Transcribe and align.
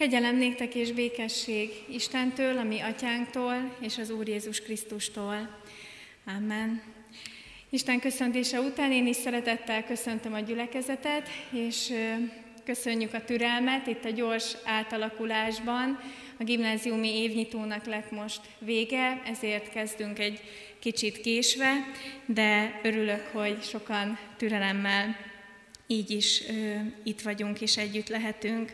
Kegyelem 0.00 0.36
néktek 0.36 0.74
és 0.74 0.92
békesség 0.92 1.70
Istentől, 1.88 2.58
a 2.58 2.62
mi 2.62 2.80
atyánktól 2.80 3.76
és 3.80 3.98
az 3.98 4.10
Úr 4.10 4.28
Jézus 4.28 4.60
Krisztustól. 4.60 5.60
Amen. 6.26 6.82
Isten 7.70 8.00
köszöntése 8.00 8.60
után 8.60 8.92
én 8.92 9.06
is 9.06 9.16
szeretettel 9.16 9.84
köszöntöm 9.84 10.32
a 10.32 10.40
gyülekezetet, 10.40 11.28
és 11.50 11.92
köszönjük 12.64 13.14
a 13.14 13.24
türelmet 13.24 13.86
itt 13.86 14.04
a 14.04 14.10
gyors 14.10 14.56
átalakulásban. 14.64 16.00
A 16.38 16.44
gimnáziumi 16.44 17.22
évnyitónak 17.22 17.86
lett 17.86 18.10
most 18.10 18.40
vége, 18.58 19.22
ezért 19.26 19.70
kezdünk 19.70 20.18
egy 20.18 20.40
kicsit 20.78 21.20
késve, 21.20 21.72
de 22.26 22.80
örülök, 22.82 23.26
hogy 23.32 23.62
sokan 23.62 24.18
türelemmel 24.36 25.16
így 25.86 26.10
is 26.10 26.42
ö, 26.48 26.74
itt 27.02 27.20
vagyunk 27.20 27.60
és 27.60 27.76
együtt 27.76 28.08
lehetünk. 28.08 28.72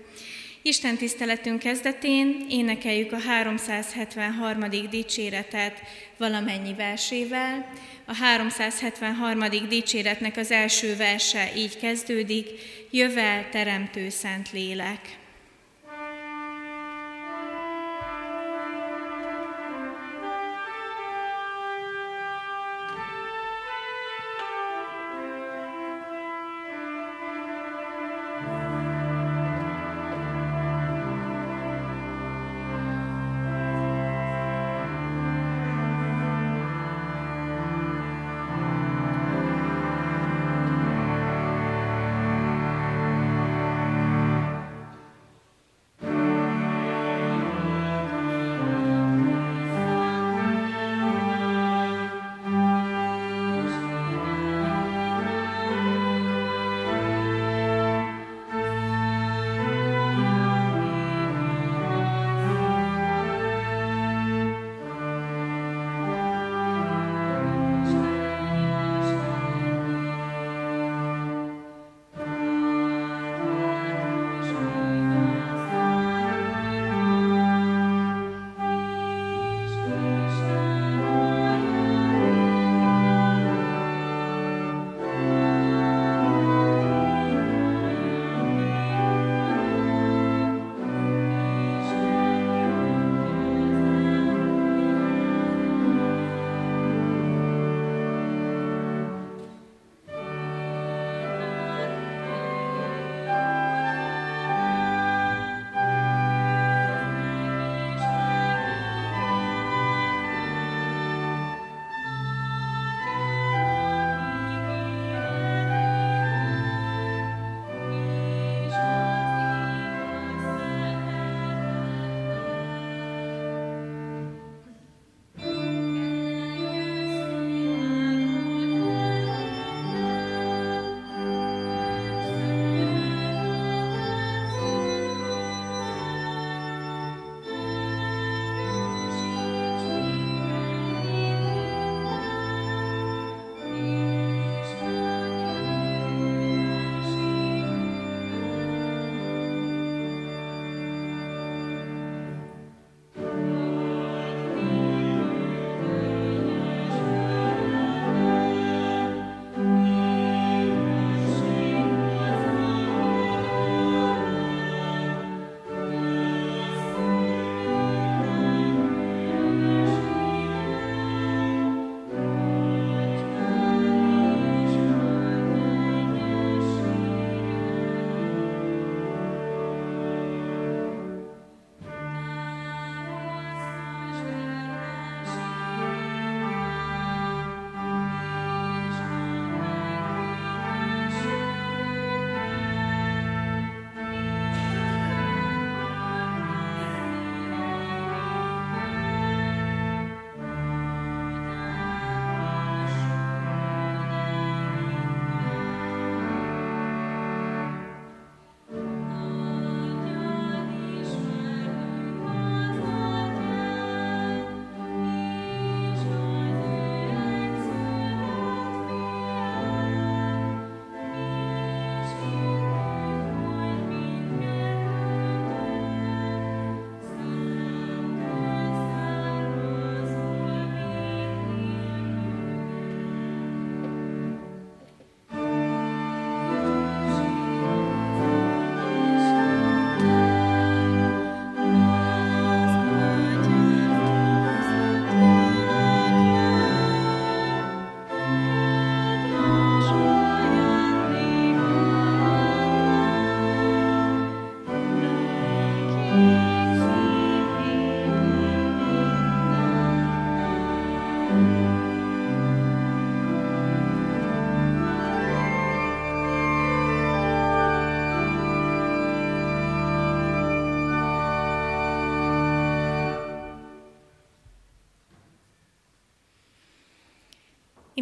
Isten 0.67 0.97
tiszteletünk 0.97 1.59
kezdetén 1.59 2.47
énekeljük 2.49 3.13
a 3.13 3.19
373. 3.19 4.71
dicséretet 4.91 5.81
valamennyi 6.17 6.75
versével. 6.75 7.73
A 8.05 8.15
373. 8.15 9.69
dicséretnek 9.69 10.37
az 10.37 10.51
első 10.51 10.97
verse 10.97 11.53
így 11.57 11.77
kezdődik, 11.77 12.49
Jövel 12.91 13.49
teremtő 13.51 14.09
szent 14.09 14.53
lélek. 14.53 15.19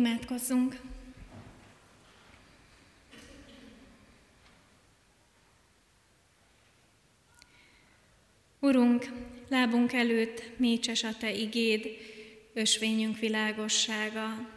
Imádkozzunk! 0.04 0.80
Urunk, 8.60 9.12
lábunk 9.48 9.92
előtt 9.92 10.42
mécses 10.56 11.04
a 11.04 11.16
Te 11.18 11.32
igéd, 11.32 11.86
ösvényünk 12.52 13.18
világossága. 13.18 14.48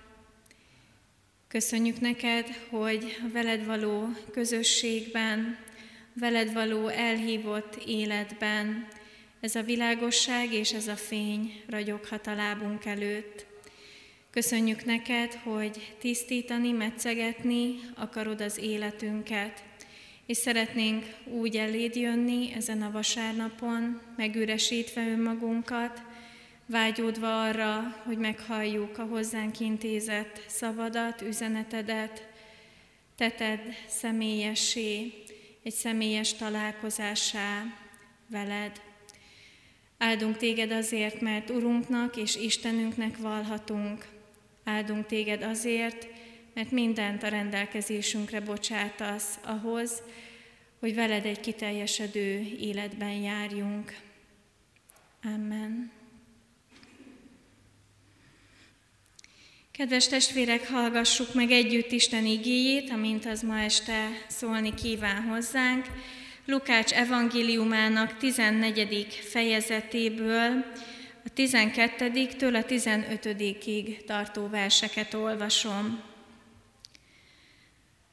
Köszönjük 1.48 2.00
neked, 2.00 2.48
hogy 2.70 3.18
veled 3.32 3.66
való 3.66 4.08
közösségben, 4.32 5.58
veled 6.14 6.54
való 6.54 6.88
elhívott 6.88 7.76
életben 7.86 8.88
ez 9.40 9.56
a 9.56 9.64
világosság 9.64 10.54
és 10.54 10.74
ez 10.74 10.88
a 10.88 10.96
fény 10.96 11.64
ragyoghat 11.68 12.28
a 12.28 12.36
lábunk 12.36 12.86
előtt. 12.86 13.47
Köszönjük 14.38 14.86
neked, 14.86 15.34
hogy 15.34 15.96
tisztítani, 16.00 16.72
metszegetni 16.72 17.80
akarod 17.96 18.42
az 18.42 18.58
életünket, 18.58 19.64
és 20.26 20.38
szeretnénk 20.38 21.06
úgy 21.26 21.56
eléd 21.56 21.96
jönni 21.96 22.54
ezen 22.56 22.82
a 22.82 22.92
vasárnapon, 22.92 24.02
megüresítve 24.18 25.08
önmagunkat, 25.08 26.02
vágyódva 26.66 27.44
arra, 27.44 28.02
hogy 28.06 28.18
meghalljuk 28.18 28.98
a 28.98 29.06
hozzánk 29.06 29.60
intézett 29.60 30.42
szavadat, 30.48 31.22
üzenetedet, 31.22 32.28
teted 33.16 33.62
személyessé, 33.88 35.14
egy 35.64 35.74
személyes 35.74 36.34
találkozásá 36.34 37.64
veled. 38.30 38.82
Áldunk 39.98 40.38
téged 40.38 40.72
azért, 40.72 41.22
mert 41.22 41.50
Urunknak 41.50 42.18
és 42.18 42.36
Istenünknek 42.36 43.18
valhatunk. 43.18 44.16
Áldunk 44.68 45.06
téged 45.06 45.44
azért, 45.44 46.08
mert 46.54 46.72
mindent 46.72 47.24
a 47.24 47.28
rendelkezésünkre 47.28 48.40
bocsátasz 48.40 49.40
ahhoz, 49.44 50.02
hogy 50.80 50.96
veled 50.96 51.26
egy 51.26 51.40
kiteljesedő 51.40 52.40
életben 52.60 53.12
járjunk. 53.12 53.96
Amen. 55.24 55.92
Kedves 59.72 60.08
testvérek, 60.08 60.70
hallgassuk 60.70 61.34
meg 61.34 61.52
együtt 61.52 61.92
Isten 61.92 62.26
igéjét, 62.26 62.90
amint 62.90 63.26
az 63.26 63.42
ma 63.42 63.60
este 63.60 64.08
szólni 64.28 64.74
kíván 64.74 65.22
hozzánk. 65.22 65.86
Lukács 66.46 66.92
evangéliumának 66.92 68.18
14. 68.18 69.08
fejezetéből, 69.14 70.66
a 71.28 71.34
12-től 71.36 72.64
a 72.64 72.66
15-ig 72.66 74.06
tartó 74.06 74.48
verseket 74.48 75.14
olvasom. 75.14 76.02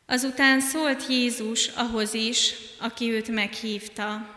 Azután 0.07 0.61
szólt 0.61 1.07
Jézus 1.09 1.67
ahhoz 1.67 2.15
is, 2.15 2.55
aki 2.79 3.11
őt 3.11 3.29
meghívta. 3.29 4.37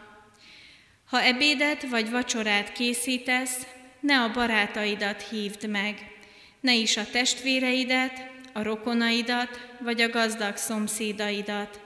Ha 1.06 1.22
ebédet 1.22 1.90
vagy 1.90 2.10
vacsorát 2.10 2.72
készítesz, 2.72 3.68
ne 4.00 4.22
a 4.22 4.32
barátaidat 4.32 5.30
hívd 5.30 5.70
meg, 5.70 6.12
ne 6.60 6.74
is 6.74 6.98
a 6.98 7.10
testvéreidet, 7.12 8.30
a 8.54 8.64
rokonaidat 8.64 9.70
vagy 9.80 10.02
a 10.02 10.10
gazdag 10.10 10.58
szomszédaidat, 10.58 11.80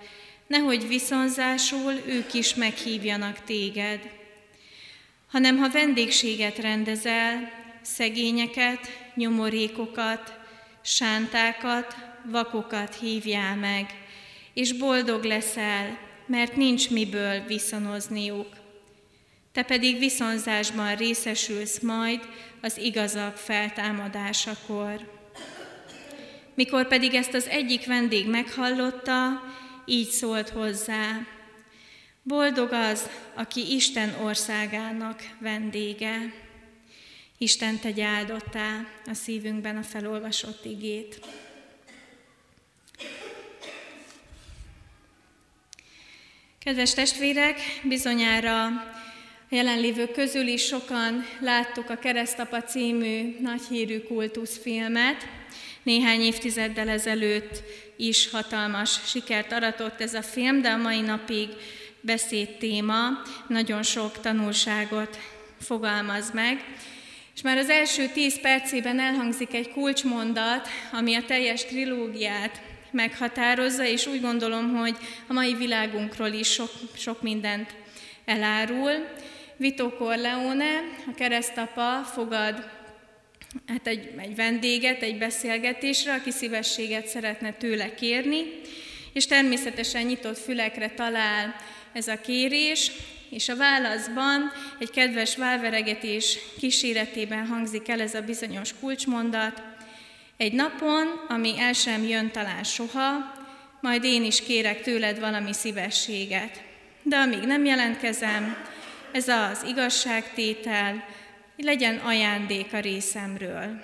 nehogy 0.48 0.88
viszonzásul 0.88 1.94
ők 2.06 2.34
is 2.34 2.56
meghívjanak 2.56 3.44
téged. 3.44 4.20
Hanem 5.32 5.58
ha 5.58 5.70
vendégséget 5.70 6.58
rendezel, 6.58 7.52
szegényeket, 7.82 8.80
nyomorékokat, 9.16 10.40
sántákat, 10.82 11.96
vakokat 12.26 12.96
hívjál 12.96 13.56
meg, 13.56 13.86
és 14.54 14.74
boldog 14.74 15.24
leszel, 15.24 15.98
mert 16.26 16.56
nincs 16.56 16.90
miből 16.90 17.46
viszonozniuk. 17.48 18.48
Te 19.52 19.64
pedig 19.64 20.00
viszonzásban 20.00 20.96
részesülsz 20.96 21.80
majd 21.80 22.20
az 22.62 22.78
igazak 22.78 23.38
feltámadásakor. 23.38 25.20
Mikor 26.56 26.88
pedig 26.88 27.14
ezt 27.14 27.34
az 27.34 27.48
egyik 27.48 27.86
vendég 27.86 28.30
meghallotta, 28.30 29.44
így 29.86 30.10
szólt 30.10 30.50
hozzá, 30.50 31.28
boldog 32.24 32.72
az, 32.72 33.10
aki 33.34 33.76
Isten 33.76 34.16
országának 34.22 35.22
vendége. 35.40 36.34
Isten 37.38 37.80
tegye 37.80 38.06
áldottá 38.06 38.86
a 39.06 39.14
szívünkben 39.14 39.78
a 39.78 39.84
felolvasott 39.84 40.66
igét. 40.66 41.20
Kedves 46.64 46.94
testvérek, 46.94 47.60
bizonyára 47.84 48.66
a 48.66 49.56
jelenlévők 49.56 50.12
közül 50.12 50.48
is 50.48 50.66
sokan 50.66 51.26
láttuk 51.40 51.90
a 51.90 51.98
Keresztapa 51.98 52.64
című 52.64 53.36
nagyhírű 53.40 54.00
kultuszfilmet. 54.00 55.28
Néhány 55.84 56.22
évtizeddel 56.22 56.90
ezelőtt 56.90 57.64
is 57.98 58.30
hatalmas 58.30 59.00
sikert 59.06 59.52
aratott 59.52 60.02
ez 60.02 60.14
a 60.14 60.22
film, 60.22 60.62
de 60.62 60.70
a 60.70 60.78
mai 60.78 61.02
napig 61.02 61.50
beszéd 62.02 62.58
téma 62.58 63.10
nagyon 63.48 63.84
sok 63.84 64.20
tanulságot 64.20 65.18
fogalmaz 65.60 66.32
meg. 66.34 66.64
És 67.36 67.42
már 67.42 67.58
az 67.58 67.70
első 67.70 68.08
tíz 68.08 68.40
percében 68.40 69.00
elhangzik 69.00 69.54
egy 69.54 69.72
kulcsmondat, 69.72 70.68
ami 70.92 71.16
a 71.16 71.26
teljes 71.26 71.66
trilógiát 71.66 72.62
meghatározza, 72.92 73.86
és 73.86 74.08
úgy 74.08 74.22
gondolom, 74.22 74.76
hogy 74.76 74.98
a 75.28 75.34
mai 75.34 75.54
világunkról 75.54 76.28
is 76.28 76.52
sok, 76.52 76.72
sok 76.96 77.22
mindent 77.22 77.76
elárul. 78.26 78.92
Vito 79.58 79.90
Corleone, 79.90 80.80
a 81.08 81.14
keresztapa 81.16 82.04
fogad 82.14 82.70
hát 83.68 83.88
egy, 83.88 84.10
egy 84.18 84.36
vendéget 84.36 85.02
egy 85.02 85.18
beszélgetésre, 85.18 86.14
aki 86.14 86.32
szívességet 86.32 87.08
szeretne 87.08 87.54
tőle 87.54 87.94
kérni, 87.94 88.44
és 89.14 89.26
természetesen 89.26 90.06
nyitott 90.06 90.38
fülekre 90.38 90.90
talál 90.90 91.56
ez 91.94 92.08
a 92.08 92.22
kérés, 92.22 92.92
és 93.30 93.50
a 93.50 93.56
válaszban 93.56 94.52
egy 94.80 94.90
kedves 94.90 95.38
válveregetés 95.38 96.38
kíséretében 96.60 97.48
hangzik 97.48 97.90
el 97.90 98.02
ez 98.02 98.14
a 98.14 98.22
bizonyos 98.22 98.74
kulcsmondat. 98.80 99.64
Egy 100.38 100.54
napon, 100.54 101.26
ami 101.28 101.60
el 101.60 101.74
sem 101.74 102.04
jön 102.04 102.32
talán 102.32 102.64
soha, 102.64 103.34
majd 103.82 104.04
én 104.04 104.24
is 104.24 104.42
kérek 104.42 104.82
tőled 104.82 105.20
valami 105.20 105.54
szívességet. 105.54 106.64
De 107.04 107.18
amíg 107.18 107.40
nem 107.40 107.66
jelentkezem, 107.66 108.58
ez 109.12 109.28
az 109.28 109.64
igazságtétel, 109.68 111.06
legyen 111.58 111.98
ajándék 111.98 112.74
a 112.74 112.80
részemről. 112.80 113.82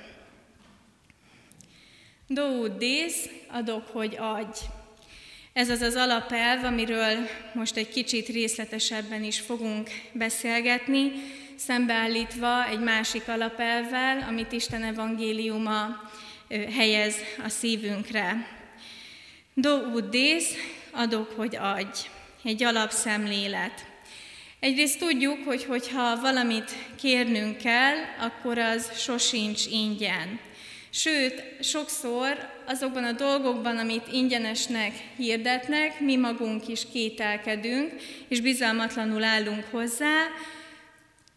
Do 2.27 2.67
dész, 2.67 3.29
adok, 3.51 3.87
hogy 3.87 4.15
adj. 4.19 4.59
Ez 5.57 5.69
az 5.69 5.81
az 5.81 5.95
alapelv, 5.95 6.63
amiről 6.63 7.29
most 7.53 7.77
egy 7.77 7.89
kicsit 7.89 8.27
részletesebben 8.27 9.23
is 9.23 9.39
fogunk 9.39 9.89
beszélgetni, 10.11 11.11
szembeállítva 11.55 12.67
egy 12.67 12.79
másik 12.79 13.27
alapelvvel, 13.27 14.25
amit 14.29 14.51
Isten 14.51 14.83
evangéliuma 14.83 16.11
helyez 16.75 17.15
a 17.43 17.49
szívünkre. 17.49 18.47
Do 19.53 19.99
dész, 19.99 20.53
adok, 20.91 21.31
hogy 21.35 21.55
adj. 21.55 21.99
Egy 22.43 22.63
alapszemlélet. 22.63 23.85
Egyrészt 24.59 24.99
tudjuk, 24.99 25.43
hogy 25.45 25.63
hogyha 25.63 26.19
valamit 26.19 26.71
kérnünk 27.01 27.57
kell, 27.57 27.95
akkor 28.19 28.57
az 28.57 28.99
sosincs 28.99 29.65
ingyen. 29.65 30.39
Sőt, 30.89 31.63
sokszor 31.63 32.56
azokban 32.67 33.03
a 33.03 33.11
dolgokban, 33.11 33.77
amit 33.77 34.07
ingyenesnek 34.11 34.93
hirdetnek, 35.17 35.99
mi 35.99 36.15
magunk 36.15 36.67
is 36.67 36.81
kételkedünk, 36.91 37.93
és 38.27 38.41
bizalmatlanul 38.41 39.23
állunk 39.23 39.65
hozzá, 39.71 40.15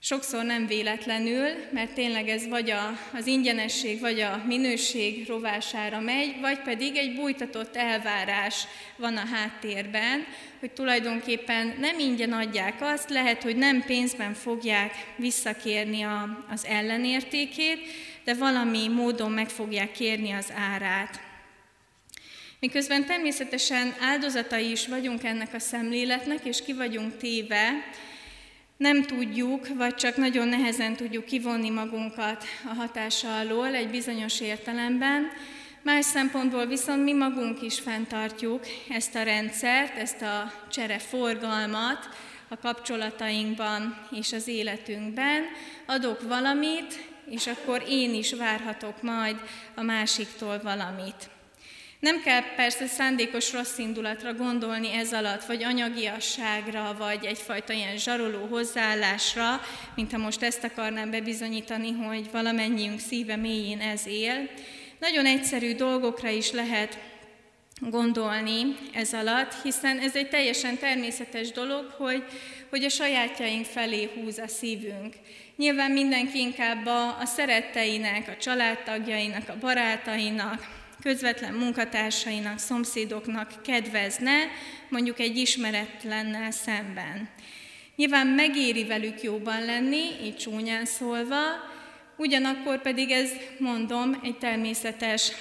Sokszor 0.03 0.45
nem 0.45 0.67
véletlenül, 0.67 1.49
mert 1.73 1.93
tényleg 1.93 2.29
ez 2.29 2.49
vagy 2.49 2.71
a, 2.71 2.99
az 3.13 3.27
ingyenesség, 3.27 4.01
vagy 4.01 4.21
a 4.21 4.43
minőség 4.47 5.29
rovására 5.29 6.01
megy, 6.01 6.41
vagy 6.41 6.59
pedig 6.59 6.97
egy 6.97 7.15
bújtatott 7.15 7.77
elvárás 7.77 8.65
van 8.97 9.17
a 9.17 9.27
háttérben, 9.33 10.27
hogy 10.61 10.71
tulajdonképpen 10.71 11.75
nem 11.81 11.99
ingyen 11.99 12.33
adják 12.33 12.75
azt, 12.81 13.11
lehet, 13.11 13.43
hogy 13.43 13.57
nem 13.57 13.83
pénzben 13.83 14.35
fogják 14.35 14.93
visszakérni 15.17 16.03
a, 16.03 16.45
az 16.51 16.67
ellenértékét, 16.67 17.79
de 18.25 18.35
valami 18.35 18.89
módon 18.89 19.31
meg 19.33 19.49
fogják 19.49 19.93
kérni 19.93 20.31
az 20.31 20.53
árát. 20.73 21.21
Miközben 22.61 23.07
természetesen 23.07 23.95
áldozatai 24.01 24.71
is 24.71 24.87
vagyunk 24.87 25.25
ennek 25.25 25.55
a 25.55 25.59
szemléletnek, 25.59 26.45
és 26.45 26.63
ki 26.63 26.73
vagyunk 26.73 27.17
téve, 27.17 27.71
nem 28.77 29.03
tudjuk, 29.03 29.69
vagy 29.77 29.95
csak 29.95 30.17
nagyon 30.17 30.49
nehezen 30.49 30.97
tudjuk 30.97 31.25
kivonni 31.25 31.71
magunkat 31.71 32.45
a 32.65 32.75
hatása 32.75 33.39
alól 33.39 33.75
egy 33.75 33.91
bizonyos 33.91 34.41
értelemben, 34.41 35.31
Más 35.83 36.05
szempontból 36.05 36.67
viszont 36.67 37.05
mi 37.05 37.13
magunk 37.13 37.63
is 37.63 37.81
fenntartjuk 37.81 38.61
ezt 38.89 39.15
a 39.15 39.23
rendszert, 39.23 39.97
ezt 39.97 40.23
a 40.23 40.53
csereforgalmat 40.71 42.09
a 42.49 42.57
kapcsolatainkban 42.59 44.07
és 44.11 44.33
az 44.33 44.49
életünkben. 44.49 45.43
Adok 45.87 46.23
valamit, 46.23 47.10
és 47.31 47.47
akkor 47.47 47.85
én 47.89 48.15
is 48.15 48.33
várhatok 48.33 49.03
majd 49.03 49.37
a 49.75 49.83
másiktól 49.83 50.61
valamit. 50.63 51.31
Nem 52.01 52.23
kell 52.23 52.55
persze 52.57 52.87
szándékos 52.87 53.53
rossz 53.53 53.79
indulatra 53.79 54.35
gondolni 54.35 54.93
ez 54.93 55.13
alatt, 55.13 55.45
vagy 55.45 55.63
anyagiasságra, 55.63 56.95
vagy 56.99 57.25
egyfajta 57.25 57.73
ilyen 57.73 57.97
zsaroló 57.97 58.47
hozzáállásra, 58.47 59.61
mint 59.95 60.13
ha 60.13 60.19
most 60.19 60.43
ezt 60.43 60.65
akarnám 60.65 61.11
bebizonyítani, 61.11 61.93
hogy 61.93 62.31
valamennyiünk 62.33 63.01
szíve 63.01 63.37
mélyén 63.37 63.81
ez 63.81 64.07
él. 64.07 64.49
Nagyon 64.99 65.27
egyszerű 65.27 65.75
dolgokra 65.75 66.29
is 66.29 66.51
lehet 66.51 66.99
gondolni 67.81 68.77
ez 68.93 69.13
alatt, 69.13 69.55
hiszen 69.63 69.99
ez 69.99 70.17
egy 70.17 70.29
teljesen 70.29 70.79
természetes 70.79 71.51
dolog, 71.51 71.95
hogy, 71.97 72.25
hogy 72.71 72.85
a 72.85 72.89
sajátjaink 72.89 73.65
felé 73.65 74.09
húz 74.15 74.39
a 74.39 74.49
szívünk. 74.49 75.15
Nyilván 75.61 75.91
mindenki 75.91 76.39
inkább 76.39 76.87
a, 76.87 77.19
a 77.19 77.25
szeretteinek, 77.25 78.29
a 78.29 78.37
családtagjainak, 78.37 79.49
a 79.49 79.59
barátainak, 79.61 80.69
közvetlen 81.03 81.55
munkatársainak, 81.55 82.59
szomszédoknak 82.59 83.53
kedvezne, 83.63 84.33
mondjuk 84.89 85.19
egy 85.19 85.37
ismeretlennel 85.37 86.51
szemben. 86.51 87.29
Nyilván 87.97 88.27
megéri 88.27 88.85
velük 88.85 89.23
jóban 89.23 89.65
lenni, 89.65 90.03
így 90.23 90.37
csúnyán 90.37 90.85
szólva, 90.85 91.41
ugyanakkor 92.17 92.83
pedig 92.83 93.11
ez, 93.11 93.31
mondom, 93.59 94.21
egy 94.23 94.39
természetes 94.39 95.33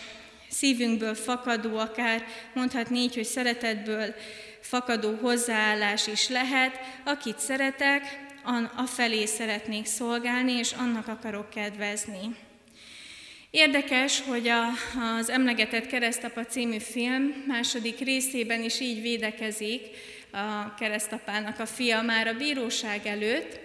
szívünkből 0.50 1.16
fakadó, 1.16 1.78
akár 1.78 2.26
mondhatni 2.54 3.00
így, 3.00 3.16
hogy 3.16 3.26
szeretetből 3.26 4.16
fakadó 4.62 5.18
hozzáállás 5.22 6.08
is 6.08 6.30
lehet, 6.30 6.80
akit 7.06 7.40
szeretek, 7.40 8.28
a 8.76 8.86
felé 8.86 9.26
szeretnék 9.26 9.86
szolgálni, 9.86 10.52
és 10.52 10.72
annak 10.72 11.08
akarok 11.08 11.50
kedvezni. 11.50 12.36
Érdekes, 13.52 14.22
hogy 14.22 14.48
a, 14.48 14.68
az 15.18 15.30
emlegetett 15.30 15.88
Keresztapa 15.88 16.46
című 16.46 16.80
film 16.80 17.44
második 17.48 18.00
részében 18.00 18.64
is 18.64 18.80
így 18.80 19.02
védekezik 19.02 19.82
a 20.32 20.74
keresztapának 20.74 21.60
a 21.60 21.66
fia 21.66 22.02
már 22.02 22.28
a 22.28 22.34
bíróság 22.34 23.06
előtt, 23.06 23.60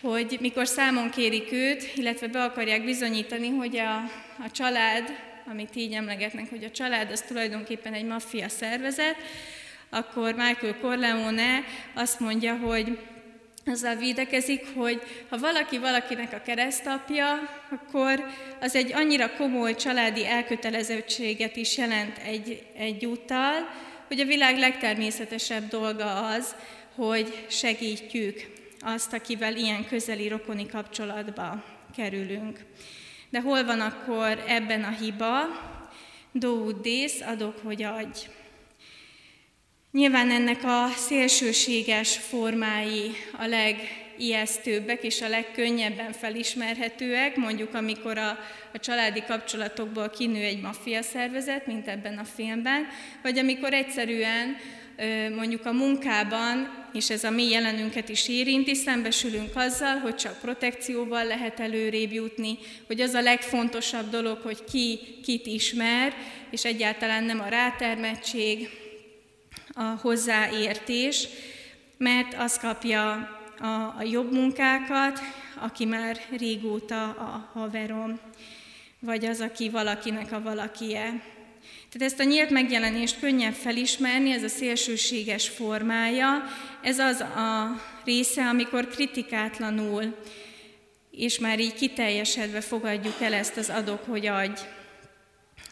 hogy 0.00 0.38
mikor 0.40 0.66
számon 0.66 1.10
kérik 1.10 1.52
őt, 1.52 1.92
illetve 1.94 2.26
be 2.26 2.42
akarják 2.42 2.84
bizonyítani, 2.84 3.48
hogy 3.48 3.76
a, 3.76 3.96
a 4.44 4.50
család, 4.52 5.10
amit 5.50 5.76
így 5.76 5.92
emlegetnek, 5.92 6.50
hogy 6.50 6.64
a 6.64 6.70
család 6.70 7.10
az 7.10 7.20
tulajdonképpen 7.20 7.94
egy 7.94 8.04
maffia 8.04 8.48
szervezet, 8.48 9.16
akkor 9.90 10.34
Michael 10.34 10.78
Corleone 10.80 11.64
azt 11.94 12.20
mondja, 12.20 12.56
hogy 12.56 12.98
azzal 13.66 13.94
védekezik, 13.94 14.66
hogy 14.74 15.02
ha 15.28 15.38
valaki 15.38 15.78
valakinek 15.78 16.32
a 16.32 16.40
keresztapja, 16.40 17.26
akkor 17.70 18.24
az 18.60 18.74
egy 18.74 18.92
annyira 18.92 19.30
komoly 19.36 19.74
családi 19.74 20.26
elkötelezettséget 20.26 21.56
is 21.56 21.76
jelent 21.76 22.18
egy, 22.18 22.66
egyúttal, 22.76 23.68
hogy 24.06 24.20
a 24.20 24.24
világ 24.24 24.58
legtermészetesebb 24.58 25.68
dolga 25.68 26.26
az, 26.26 26.54
hogy 26.94 27.46
segítjük 27.48 28.52
azt, 28.80 29.12
akivel 29.12 29.56
ilyen 29.56 29.86
közeli 29.86 30.28
rokoni 30.28 30.66
kapcsolatba 30.66 31.64
kerülünk. 31.96 32.58
De 33.30 33.40
hol 33.40 33.64
van 33.64 33.80
akkor 33.80 34.44
ebben 34.46 34.84
a 34.84 34.90
hiba? 34.90 35.40
Do 36.32 36.72
dész, 36.72 37.20
adok, 37.20 37.58
hogy 37.62 37.82
adj. 37.82 38.18
Nyilván 39.92 40.30
ennek 40.30 40.64
a 40.64 40.88
szélsőséges 40.96 42.16
formái 42.16 43.10
a 43.32 43.46
legijesztőbbek 43.46 45.02
és 45.02 45.20
a 45.20 45.28
legkönnyebben 45.28 46.12
felismerhetőek, 46.12 47.36
mondjuk 47.36 47.74
amikor 47.74 48.18
a, 48.18 48.38
a 48.72 48.78
családi 48.78 49.22
kapcsolatokból 49.26 50.10
kinő 50.10 50.42
egy 50.42 50.60
maffia 50.60 51.02
szervezet, 51.02 51.66
mint 51.66 51.88
ebben 51.88 52.18
a 52.18 52.24
filmben, 52.24 52.86
vagy 53.22 53.38
amikor 53.38 53.72
egyszerűen 53.72 54.56
mondjuk 55.36 55.66
a 55.66 55.72
munkában, 55.72 56.86
és 56.92 57.10
ez 57.10 57.24
a 57.24 57.30
mi 57.30 57.48
jelenünket 57.48 58.08
is 58.08 58.28
érinti, 58.28 58.74
szembesülünk 58.74 59.56
azzal, 59.56 59.96
hogy 59.96 60.14
csak 60.14 60.40
protekcióval 60.40 61.24
lehet 61.24 61.60
előrébb 61.60 62.12
jutni, 62.12 62.58
hogy 62.86 63.00
az 63.00 63.14
a 63.14 63.20
legfontosabb 63.20 64.10
dolog, 64.10 64.38
hogy 64.42 64.64
ki 64.64 64.98
kit 65.24 65.46
ismer, 65.46 66.14
és 66.50 66.64
egyáltalán 66.64 67.24
nem 67.24 67.40
a 67.40 67.48
rátermettség, 67.48 68.68
a 69.74 69.82
hozzáértés, 69.82 71.28
mert 71.96 72.34
az 72.38 72.58
kapja 72.58 73.12
a, 73.58 73.94
a 73.98 74.02
jobb 74.02 74.32
munkákat, 74.32 75.20
aki 75.60 75.84
már 75.84 76.20
régóta 76.38 77.02
a 77.04 77.50
haverom, 77.52 78.18
vagy 78.98 79.24
az, 79.24 79.40
aki 79.40 79.70
valakinek 79.70 80.32
a 80.32 80.42
valakie. 80.42 81.22
Tehát 81.90 82.12
ezt 82.12 82.20
a 82.20 82.24
nyílt 82.24 82.50
megjelenést 82.50 83.18
könnyebb 83.18 83.54
felismerni, 83.54 84.32
ez 84.32 84.42
a 84.42 84.48
szélsőséges 84.48 85.48
formája, 85.48 86.42
ez 86.82 86.98
az 86.98 87.20
a 87.20 87.80
része, 88.04 88.48
amikor 88.48 88.88
kritikátlanul 88.88 90.14
és 91.12 91.38
már 91.38 91.60
így 91.60 91.74
kiteljesedve 91.74 92.60
fogadjuk 92.60 93.20
el 93.20 93.32
ezt 93.32 93.56
az 93.56 93.70
adok, 93.70 94.04
hogy 94.04 94.26
adj 94.26 94.60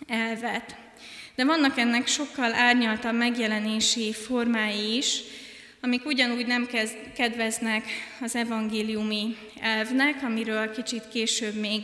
elvet. 0.06 0.76
De 1.40 1.46
vannak 1.46 1.78
ennek 1.78 2.06
sokkal 2.06 2.54
árnyaltabb 2.54 3.14
megjelenési 3.14 4.12
formái 4.12 4.96
is, 4.96 5.20
amik 5.80 6.06
ugyanúgy 6.06 6.46
nem 6.46 6.68
kedveznek 7.16 7.84
az 8.20 8.36
evangéliumi 8.36 9.36
elvnek, 9.60 10.22
amiről 10.22 10.70
kicsit 10.70 11.08
később 11.08 11.54
még 11.54 11.82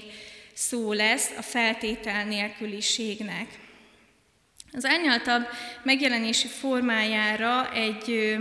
szó 0.55 0.93
lesz, 0.93 1.31
a 1.39 1.43
feltétel 1.43 2.25
nélküliségnek. 2.25 3.47
Az 4.73 4.85
árnyaltabb 4.85 5.47
megjelenési 5.83 6.49
formájára 6.49 7.73
egy 7.75 8.37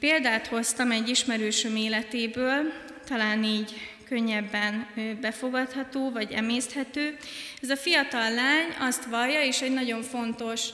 példát 0.00 0.46
hoztam 0.46 0.90
egy 0.90 1.08
ismerősöm 1.08 1.76
életéből, 1.76 2.72
talán 3.06 3.44
így 3.44 3.74
könnyebben 4.08 4.86
befogadható 5.20 6.10
vagy 6.10 6.32
emészthető. 6.32 7.16
Ez 7.62 7.70
a 7.70 7.76
fiatal 7.76 8.34
lány 8.34 8.68
azt 8.78 9.04
vallja, 9.04 9.42
és 9.42 9.60
egy 9.60 9.72
nagyon 9.72 10.02
fontos 10.02 10.68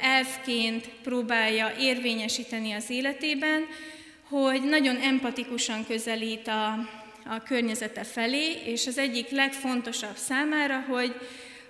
elfként 0.00 0.88
próbálja 1.02 1.72
érvényesíteni 1.78 2.72
az 2.72 2.90
életében, 2.90 3.66
hogy 4.28 4.62
nagyon 4.62 4.96
empatikusan 4.96 5.86
közelít 5.86 6.48
a, 6.48 6.72
a 7.26 7.42
környezete 7.46 8.04
felé, 8.04 8.52
és 8.64 8.86
az 8.86 8.98
egyik 8.98 9.30
legfontosabb 9.30 10.16
számára, 10.16 10.84
hogy, 10.88 11.14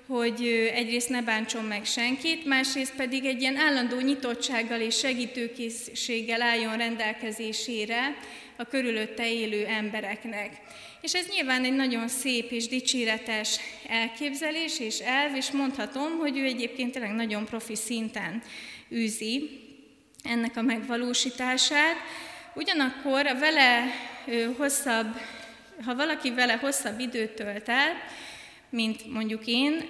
hogy 0.07 0.47
egyrészt 0.75 1.09
ne 1.09 1.23
bántson 1.23 1.65
meg 1.65 1.85
senkit, 1.85 2.45
másrészt 2.45 2.95
pedig 2.97 3.25
egy 3.25 3.41
ilyen 3.41 3.57
állandó 3.57 4.01
nyitottsággal 4.01 4.81
és 4.81 4.99
segítőkészséggel 4.99 6.43
álljon 6.43 6.77
rendelkezésére 6.77 8.17
a 8.61 8.65
körülötte 8.65 9.33
élő 9.33 9.67
embereknek. 9.67 10.61
És 11.01 11.15
ez 11.15 11.27
nyilván 11.29 11.65
egy 11.65 11.73
nagyon 11.73 12.09
szép 12.09 12.51
és 12.51 12.69
dicséretes 12.69 13.57
elképzelés 13.89 14.81
és 14.81 14.99
elv, 14.99 15.35
és 15.35 15.51
mondhatom, 15.51 16.19
hogy 16.19 16.39
ő 16.39 16.45
egyébként 16.45 16.93
tényleg 16.93 17.13
nagyon 17.13 17.45
profi 17.45 17.75
szinten 17.75 18.43
űzi 18.93 19.51
ennek 20.23 20.57
a 20.57 20.63
megvalósítását. 20.63 21.97
Ugyanakkor 22.55 23.27
a 23.27 23.39
vele 23.39 23.85
hosszabb, 24.57 25.17
ha 25.85 25.95
valaki 25.95 26.31
vele 26.31 26.53
hosszabb 26.53 27.01
időt 27.01 27.31
tölt 27.31 27.69
el, 27.69 27.93
mint 28.71 29.13
mondjuk 29.13 29.43
én, 29.47 29.85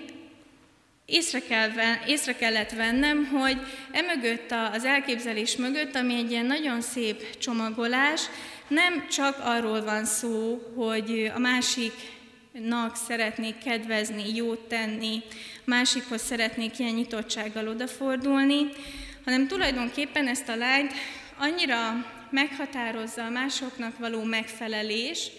észre, 1.10 1.40
kell, 1.40 1.70
észre 2.06 2.34
kellett 2.34 2.70
vennem, 2.70 3.26
hogy 3.26 3.56
emögött 3.92 4.52
az 4.72 4.84
elképzelés 4.84 5.56
mögött, 5.56 5.94
ami 5.94 6.14
egy 6.14 6.30
ilyen 6.30 6.46
nagyon 6.46 6.80
szép 6.80 7.38
csomagolás, 7.38 8.20
nem 8.70 9.08
csak 9.08 9.38
arról 9.44 9.84
van 9.84 10.04
szó, 10.04 10.62
hogy 10.76 11.30
a 11.34 11.38
másiknak 11.38 12.96
szeretnék 12.96 13.58
kedvezni, 13.58 14.34
jót 14.34 14.58
tenni, 14.58 15.22
másikhoz 15.64 16.22
szeretnék 16.22 16.78
ilyen 16.78 16.94
nyitottsággal 16.94 17.68
odafordulni, 17.68 18.68
hanem 19.24 19.46
tulajdonképpen 19.46 20.28
ezt 20.28 20.48
a 20.48 20.56
lányt 20.56 20.92
annyira 21.38 22.06
meghatározza 22.30 23.24
a 23.24 23.30
másoknak 23.30 23.98
való 23.98 24.22
megfelelés, 24.22 25.30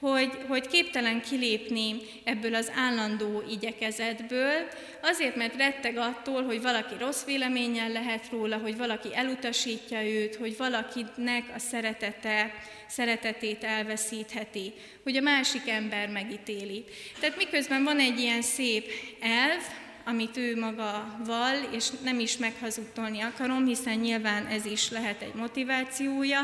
hogy, 0.00 0.30
hogy 0.48 0.66
képtelen 0.66 1.22
kilépni 1.22 1.96
ebből 2.24 2.54
az 2.54 2.72
állandó 2.76 3.42
igyekezetből, 3.50 4.68
azért, 5.02 5.36
mert 5.36 5.56
retteg 5.56 5.96
attól, 5.96 6.44
hogy 6.44 6.62
valaki 6.62 6.94
rossz 6.98 7.24
véleménnyel 7.24 7.88
lehet 7.88 8.30
róla, 8.30 8.56
hogy 8.56 8.76
valaki 8.76 9.08
elutasítja 9.12 10.04
őt, 10.04 10.36
hogy 10.36 10.56
valakinek 10.56 11.44
a 11.54 11.58
szeretete, 11.58 12.54
szeretetét 12.88 13.64
elveszítheti, 13.64 14.72
hogy 15.02 15.16
a 15.16 15.22
másik 15.22 15.68
ember 15.68 16.08
megítéli. 16.08 16.84
Tehát 17.20 17.36
miközben 17.36 17.84
van 17.84 17.98
egy 17.98 18.18
ilyen 18.18 18.42
szép 18.42 18.90
elv, 19.20 19.62
amit 20.04 20.36
ő 20.36 20.58
maga 20.58 21.18
val, 21.24 21.68
és 21.72 21.88
nem 22.02 22.20
is 22.20 22.36
meghazudtolni 22.36 23.20
akarom, 23.20 23.66
hiszen 23.66 23.98
nyilván 23.98 24.46
ez 24.46 24.64
is 24.64 24.90
lehet 24.90 25.22
egy 25.22 25.34
motivációja, 25.34 26.40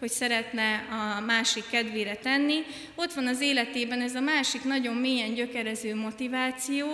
hogy 0.00 0.10
szeretne 0.10 0.86
a 0.90 1.20
másik 1.20 1.64
kedvére 1.70 2.14
tenni. 2.14 2.62
Ott 2.94 3.12
van 3.12 3.26
az 3.26 3.40
életében 3.40 4.00
ez 4.00 4.14
a 4.14 4.20
másik 4.20 4.64
nagyon 4.64 4.96
mélyen 4.96 5.34
gyökerező 5.34 5.94
motiváció, 5.94 6.86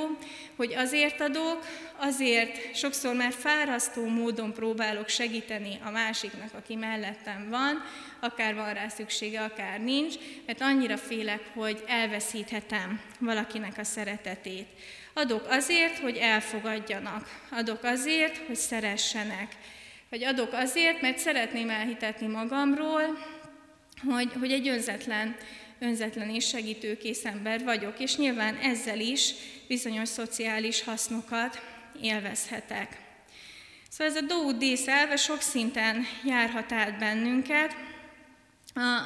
hogy 0.56 0.74
azért 0.74 1.20
adok, 1.20 1.66
azért 1.96 2.76
sokszor 2.76 3.14
már 3.14 3.32
fárasztó 3.32 4.06
módon 4.06 4.52
próbálok 4.52 5.08
segíteni 5.08 5.78
a 5.84 5.90
másiknak, 5.90 6.54
aki 6.54 6.74
mellettem 6.74 7.46
van, 7.50 7.84
akár 8.20 8.54
van 8.54 8.72
rá 8.72 8.88
szüksége, 8.88 9.40
akár 9.42 9.80
nincs, 9.80 10.14
mert 10.46 10.60
annyira 10.60 10.96
félek, 10.96 11.40
hogy 11.54 11.82
elveszíthetem 11.86 13.00
valakinek 13.18 13.78
a 13.78 13.84
szeretetét. 13.84 14.66
Adok 15.14 15.46
azért, 15.50 15.98
hogy 15.98 16.16
elfogadjanak, 16.16 17.40
adok 17.50 17.84
azért, 17.84 18.36
hogy 18.46 18.56
szeressenek, 18.56 19.56
vagy 20.10 20.24
adok 20.24 20.52
azért, 20.52 21.00
mert 21.00 21.18
szeretném 21.18 21.70
elhitetni 21.70 22.26
magamról, 22.26 23.18
hogy, 24.08 24.32
hogy 24.40 24.52
egy 24.52 24.68
önzetlen, 24.68 25.36
önzetlen 25.78 26.30
és 26.30 26.46
segítőkész 26.46 27.24
ember 27.24 27.64
vagyok, 27.64 27.98
és 27.98 28.16
nyilván 28.16 28.56
ezzel 28.56 29.00
is 29.00 29.32
bizonyos 29.68 30.08
szociális 30.08 30.82
hasznokat 30.82 31.62
élvezhetek. 32.02 32.96
Szóval 33.90 34.14
ez 34.16 34.22
a 34.22 34.26
do 34.26 34.52
dísz 34.52 34.86
elve 34.86 35.16
sok 35.16 35.40
szinten 35.40 36.06
járhat 36.24 36.72
át 36.72 36.98
bennünket, 36.98 37.76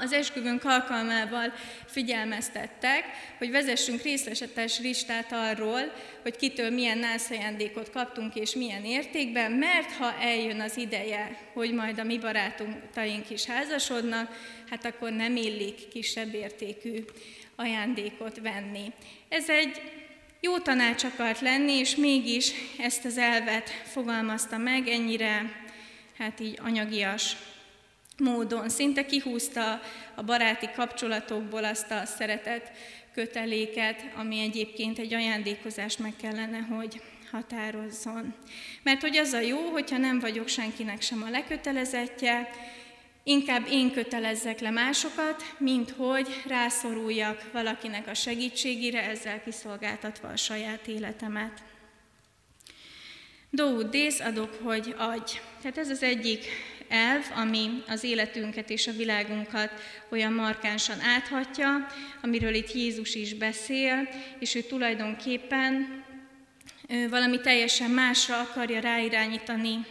az 0.00 0.12
esküvőnk 0.12 0.64
alkalmával 0.64 1.52
figyelmeztettek, 1.86 3.04
hogy 3.38 3.50
vezessünk 3.50 4.02
részletes 4.02 4.78
listát 4.78 5.32
arról, 5.32 5.92
hogy 6.22 6.36
kitől 6.36 6.70
milyen 6.70 6.98
nászajándékot 6.98 7.90
kaptunk 7.90 8.34
és 8.34 8.54
milyen 8.54 8.84
értékben, 8.84 9.52
mert 9.52 9.92
ha 9.92 10.14
eljön 10.20 10.60
az 10.60 10.76
ideje, 10.76 11.38
hogy 11.52 11.72
majd 11.72 11.98
a 11.98 12.04
mi 12.04 12.18
barátaink 12.18 13.30
is 13.30 13.44
házasodnak, 13.44 14.36
hát 14.70 14.84
akkor 14.84 15.10
nem 15.10 15.36
illik 15.36 15.88
kisebb 15.88 16.34
értékű 16.34 17.04
ajándékot 17.56 18.40
venni. 18.40 18.92
Ez 19.28 19.48
egy 19.48 19.80
jó 20.40 20.58
tanács 20.58 21.04
akart 21.04 21.40
lenni, 21.40 21.72
és 21.72 21.96
mégis 21.96 22.52
ezt 22.78 23.04
az 23.04 23.18
elvet 23.18 23.70
fogalmazta 23.70 24.58
meg 24.58 24.88
ennyire, 24.88 25.62
hát 26.18 26.40
így 26.40 26.58
anyagias 26.62 27.36
módon. 28.20 28.68
Szinte 28.68 29.06
kihúzta 29.06 29.80
a 30.14 30.22
baráti 30.22 30.68
kapcsolatokból 30.74 31.64
azt 31.64 31.90
a 31.90 32.04
szeretet 32.04 32.72
köteléket, 33.14 34.04
ami 34.16 34.40
egyébként 34.40 34.98
egy 34.98 35.14
ajándékozást 35.14 35.98
meg 35.98 36.12
kellene, 36.20 36.58
hogy 36.58 37.00
határozzon. 37.30 38.34
Mert 38.82 39.00
hogy 39.00 39.16
az 39.16 39.32
a 39.32 39.40
jó, 39.40 39.58
hogyha 39.70 39.96
nem 39.96 40.18
vagyok 40.18 40.48
senkinek 40.48 41.00
sem 41.00 41.22
a 41.22 41.30
lekötelezettje, 41.30 42.50
inkább 43.22 43.66
én 43.70 43.92
kötelezzek 43.92 44.60
le 44.60 44.70
másokat, 44.70 45.54
mint 45.58 45.90
hogy 45.90 46.28
rászoruljak 46.46 47.50
valakinek 47.52 48.08
a 48.08 48.14
segítségére, 48.14 49.02
ezzel 49.02 49.42
kiszolgáltatva 49.42 50.28
a 50.28 50.36
saját 50.36 50.86
életemet. 50.86 51.62
Do 53.50 53.82
dész 53.82 54.20
adok, 54.20 54.58
hogy 54.62 54.94
adj. 54.98 55.32
Tehát 55.62 55.78
ez 55.78 55.90
az 55.90 56.02
egyik 56.02 56.44
elv, 56.90 57.25
ami 57.35 57.82
az 57.88 58.04
életünket 58.04 58.70
és 58.70 58.87
a 58.87 58.92
világunkat 58.92 59.70
olyan 60.09 60.32
markánsan 60.32 61.00
áthatja, 61.00 61.87
amiről 62.23 62.54
itt 62.54 62.73
Jézus 62.73 63.14
is 63.14 63.35
beszél, 63.35 64.09
és 64.38 64.55
ő 64.55 64.61
tulajdonképpen 64.61 66.05
valami 67.11 67.40
teljesen 67.40 67.90
másra 67.90 68.40
akarja 68.40 68.81
ráirányítani 68.81 69.87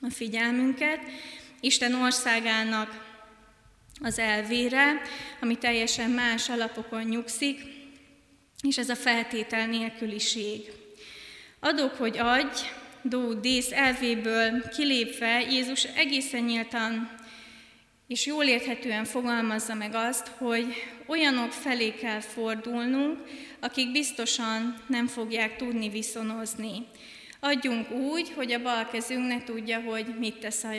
a 0.00 0.10
figyelmünket, 0.10 1.00
Isten 1.60 1.94
országának 1.94 3.04
az 4.00 4.18
elvére, 4.18 5.00
ami 5.40 5.58
teljesen 5.58 6.10
más 6.10 6.48
alapokon 6.48 7.02
nyugszik, 7.02 7.60
és 8.62 8.78
ez 8.78 8.88
a 8.88 8.96
feltétel 8.96 9.66
nélküliség. 9.66 10.72
Adok, 11.60 11.94
hogy 11.94 12.18
adj, 12.18 12.60
do 13.08 13.34
dísz 13.34 13.72
elvéből 13.72 14.68
kilépve 14.68 15.40
Jézus 15.40 15.84
egészen 15.84 16.42
nyíltan 16.42 17.10
és 18.06 18.26
jól 18.26 18.44
érthetően 18.44 19.04
fogalmazza 19.04 19.74
meg 19.74 19.94
azt, 19.94 20.26
hogy 20.26 20.74
olyanok 21.06 21.52
felé 21.52 21.94
kell 21.94 22.20
fordulnunk, 22.20 23.18
akik 23.60 23.92
biztosan 23.92 24.82
nem 24.86 25.06
fogják 25.06 25.56
tudni 25.56 25.88
viszonozni. 25.88 26.86
Adjunk 27.40 27.90
úgy, 27.90 28.32
hogy 28.34 28.52
a 28.52 28.62
bal 28.62 28.86
kezünk 28.86 29.26
ne 29.26 29.44
tudja, 29.44 29.80
hogy 29.80 30.06
mit 30.18 30.38
tesz 30.38 30.64
a, 30.64 30.72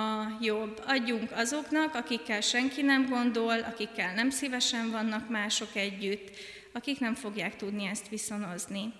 a 0.00 0.38
jobb. 0.40 0.82
Adjunk 0.86 1.30
azoknak, 1.34 1.94
akikkel 1.94 2.40
senki 2.40 2.82
nem 2.82 3.06
gondol, 3.08 3.58
akikkel 3.58 4.14
nem 4.14 4.30
szívesen 4.30 4.90
vannak 4.90 5.28
mások 5.28 5.76
együtt, 5.76 6.30
akik 6.72 7.00
nem 7.00 7.14
fogják 7.14 7.56
tudni 7.56 7.86
ezt 7.86 8.08
viszonozni. 8.08 8.92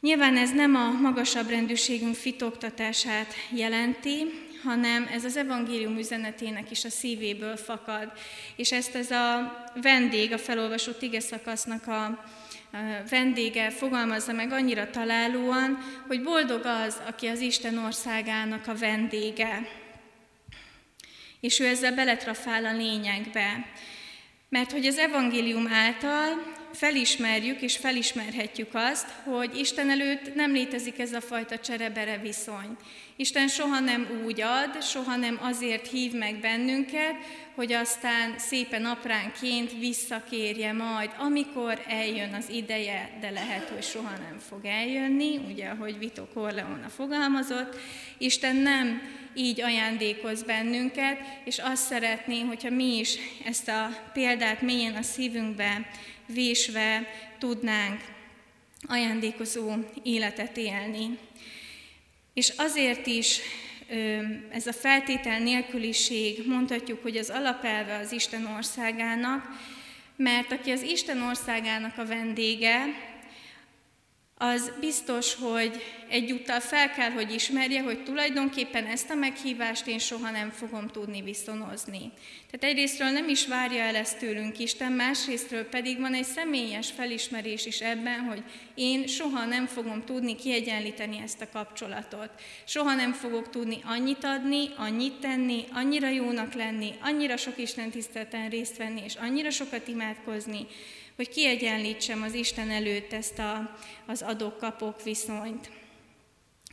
Nyilván 0.00 0.36
ez 0.36 0.52
nem 0.52 0.74
a 0.74 0.90
magasabb 0.90 1.48
rendűségünk 1.48 2.14
fitoktatását 2.14 3.34
jelenti, 3.50 4.24
hanem 4.64 5.08
ez 5.12 5.24
az 5.24 5.36
evangélium 5.36 5.98
üzenetének 5.98 6.70
is 6.70 6.84
a 6.84 6.90
szívéből 6.90 7.56
fakad. 7.56 8.12
És 8.56 8.72
ezt 8.72 8.94
ez 8.94 9.10
a 9.10 9.54
vendég, 9.82 10.32
a 10.32 10.38
felolvasott 10.38 11.02
ige 11.02 11.20
szakasznak 11.20 11.86
a 11.86 12.24
vendége 13.10 13.70
fogalmazza 13.70 14.32
meg 14.32 14.52
annyira 14.52 14.90
találóan, 14.90 15.78
hogy 16.06 16.22
boldog 16.22 16.64
az, 16.64 17.00
aki 17.06 17.26
az 17.26 17.40
Isten 17.40 17.78
országának 17.78 18.66
a 18.66 18.74
vendége. 18.74 19.68
És 21.40 21.60
ő 21.60 21.66
ezzel 21.66 21.94
beletrafál 21.94 22.64
a 22.64 22.72
lényegbe. 22.72 23.66
Mert 24.48 24.72
hogy 24.72 24.86
az 24.86 24.98
evangélium 24.98 25.66
által 25.66 26.56
felismerjük 26.78 27.60
és 27.60 27.76
felismerhetjük 27.76 28.68
azt, 28.72 29.08
hogy 29.24 29.58
Isten 29.58 29.90
előtt 29.90 30.34
nem 30.34 30.52
létezik 30.52 30.98
ez 30.98 31.12
a 31.12 31.20
fajta 31.20 31.58
cserebere 31.58 32.18
viszony. 32.18 32.76
Isten 33.16 33.48
soha 33.48 33.80
nem 33.80 34.22
úgy 34.24 34.40
ad, 34.40 34.82
soha 34.82 35.16
nem 35.16 35.38
azért 35.42 35.86
hív 35.86 36.12
meg 36.12 36.40
bennünket, 36.40 37.14
hogy 37.54 37.72
aztán 37.72 38.38
szépen 38.38 38.84
apránként 38.84 39.78
visszakérje 39.78 40.72
majd, 40.72 41.10
amikor 41.18 41.82
eljön 41.88 42.34
az 42.34 42.48
ideje, 42.50 43.10
de 43.20 43.30
lehet, 43.30 43.68
hogy 43.68 43.82
soha 43.82 44.10
nem 44.10 44.38
fog 44.48 44.64
eljönni, 44.64 45.36
ugye, 45.50 45.68
ahogy 45.68 45.98
Vito 45.98 46.26
Corleone 46.34 46.88
fogalmazott. 46.88 47.76
Isten 48.18 48.56
nem 48.56 49.02
így 49.34 49.60
ajándékoz 49.60 50.42
bennünket, 50.42 51.18
és 51.44 51.58
azt 51.58 51.86
szeretné, 51.86 52.40
hogyha 52.40 52.70
mi 52.70 52.98
is 52.98 53.16
ezt 53.44 53.68
a 53.68 53.88
példát 54.12 54.62
mélyen 54.62 54.94
a 54.94 55.02
szívünkbe 55.02 55.86
vésve 56.28 57.06
tudnánk 57.38 58.00
ajándékozó 58.86 59.72
életet 60.02 60.56
élni. 60.56 61.18
És 62.34 62.52
azért 62.56 63.06
is 63.06 63.40
ez 64.50 64.66
a 64.66 64.72
feltétel 64.72 65.38
nélküliség, 65.38 66.46
mondhatjuk, 66.46 67.02
hogy 67.02 67.16
az 67.16 67.30
alapelve 67.30 67.96
az 67.96 68.12
Isten 68.12 68.46
országának, 68.46 69.46
mert 70.16 70.52
aki 70.52 70.70
az 70.70 70.82
Isten 70.82 71.22
országának 71.22 71.98
a 71.98 72.06
vendége, 72.06 72.84
az 74.38 74.72
biztos, 74.80 75.34
hogy 75.34 75.82
egyúttal 76.08 76.60
fel 76.60 76.90
kell, 76.90 77.10
hogy 77.10 77.34
ismerje, 77.34 77.82
hogy 77.82 78.02
tulajdonképpen 78.02 78.84
ezt 78.84 79.10
a 79.10 79.14
meghívást 79.14 79.86
én 79.86 79.98
soha 79.98 80.30
nem 80.30 80.50
fogom 80.50 80.86
tudni 80.86 81.22
viszonozni. 81.22 82.12
Tehát 82.50 82.76
egyrésztről 82.76 83.08
nem 83.08 83.28
is 83.28 83.46
várja 83.46 83.82
el 83.82 83.96
ezt 83.96 84.18
tőlünk 84.18 84.58
Isten, 84.58 84.92
másrésztről 84.92 85.64
pedig 85.64 86.00
van 86.00 86.14
egy 86.14 86.24
személyes 86.24 86.90
felismerés 86.90 87.66
is 87.66 87.80
ebben, 87.80 88.20
hogy 88.20 88.42
én 88.74 89.06
soha 89.06 89.44
nem 89.44 89.66
fogom 89.66 90.04
tudni 90.04 90.36
kiegyenlíteni 90.36 91.20
ezt 91.22 91.40
a 91.40 91.48
kapcsolatot. 91.52 92.30
Soha 92.64 92.94
nem 92.94 93.12
fogok 93.12 93.50
tudni 93.50 93.78
annyit 93.84 94.24
adni, 94.24 94.68
annyit 94.76 95.20
tenni, 95.20 95.64
annyira 95.72 96.08
jónak 96.08 96.54
lenni, 96.54 96.94
annyira 97.00 97.36
sok 97.36 97.58
Isten 97.58 97.90
tiszteleten 97.90 98.48
részt 98.48 98.76
venni, 98.76 99.00
és 99.04 99.14
annyira 99.14 99.50
sokat 99.50 99.88
imádkozni, 99.88 100.66
hogy 101.18 101.28
kiegyenlítsem 101.28 102.22
az 102.22 102.34
Isten 102.34 102.70
előtt 102.70 103.12
ezt 103.12 103.38
a, 103.38 103.76
az 104.06 104.22
adok-kapok 104.22 105.02
viszonyt. 105.02 105.70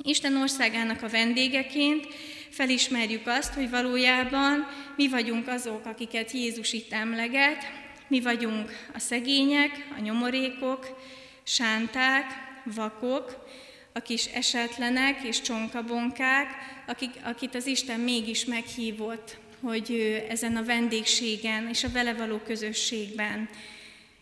Isten 0.03 0.35
országának 0.37 1.01
a 1.01 1.09
vendégeként 1.09 2.07
felismerjük 2.49 3.27
azt, 3.27 3.53
hogy 3.53 3.69
valójában 3.69 4.67
mi 4.95 5.09
vagyunk 5.09 5.47
azok, 5.47 5.85
akiket 5.85 6.31
Jézus 6.31 6.73
itt 6.73 6.91
emleget, 6.91 7.63
mi 8.07 8.21
vagyunk 8.21 8.87
a 8.93 8.99
szegények, 8.99 9.87
a 9.97 10.01
nyomorékok, 10.01 11.01
sánták, 11.43 12.25
vakok, 12.63 13.47
a 13.93 13.99
kis 13.99 14.25
esetlenek 14.25 15.23
és 15.23 15.41
csonkabonkák, 15.41 16.47
akik, 16.87 17.11
akit 17.23 17.55
az 17.55 17.65
Isten 17.65 17.99
mégis 17.99 18.45
meghívott, 18.45 19.37
hogy 19.61 19.91
ő 19.91 20.25
ezen 20.29 20.55
a 20.55 20.63
vendégségen 20.63 21.69
és 21.69 21.83
a 21.83 21.91
vele 21.91 22.13
való 22.13 22.37
közösségben 22.37 23.49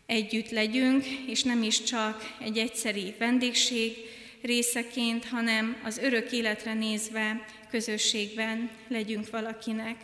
együtt 0.06 0.50
legyünk, 0.50 1.06
és 1.28 1.44
nem 1.44 1.64
is 1.64 1.84
csak 1.84 2.36
egy 2.40 2.58
egyszeri 2.58 3.14
vendégség 3.20 3.96
részeként, 4.42 5.26
hanem 5.26 5.82
az 5.84 5.98
örök 5.98 6.32
életre 6.32 6.74
nézve 6.74 7.46
közösségben 7.70 8.70
legyünk 8.88 9.30
valakinek. 9.30 9.96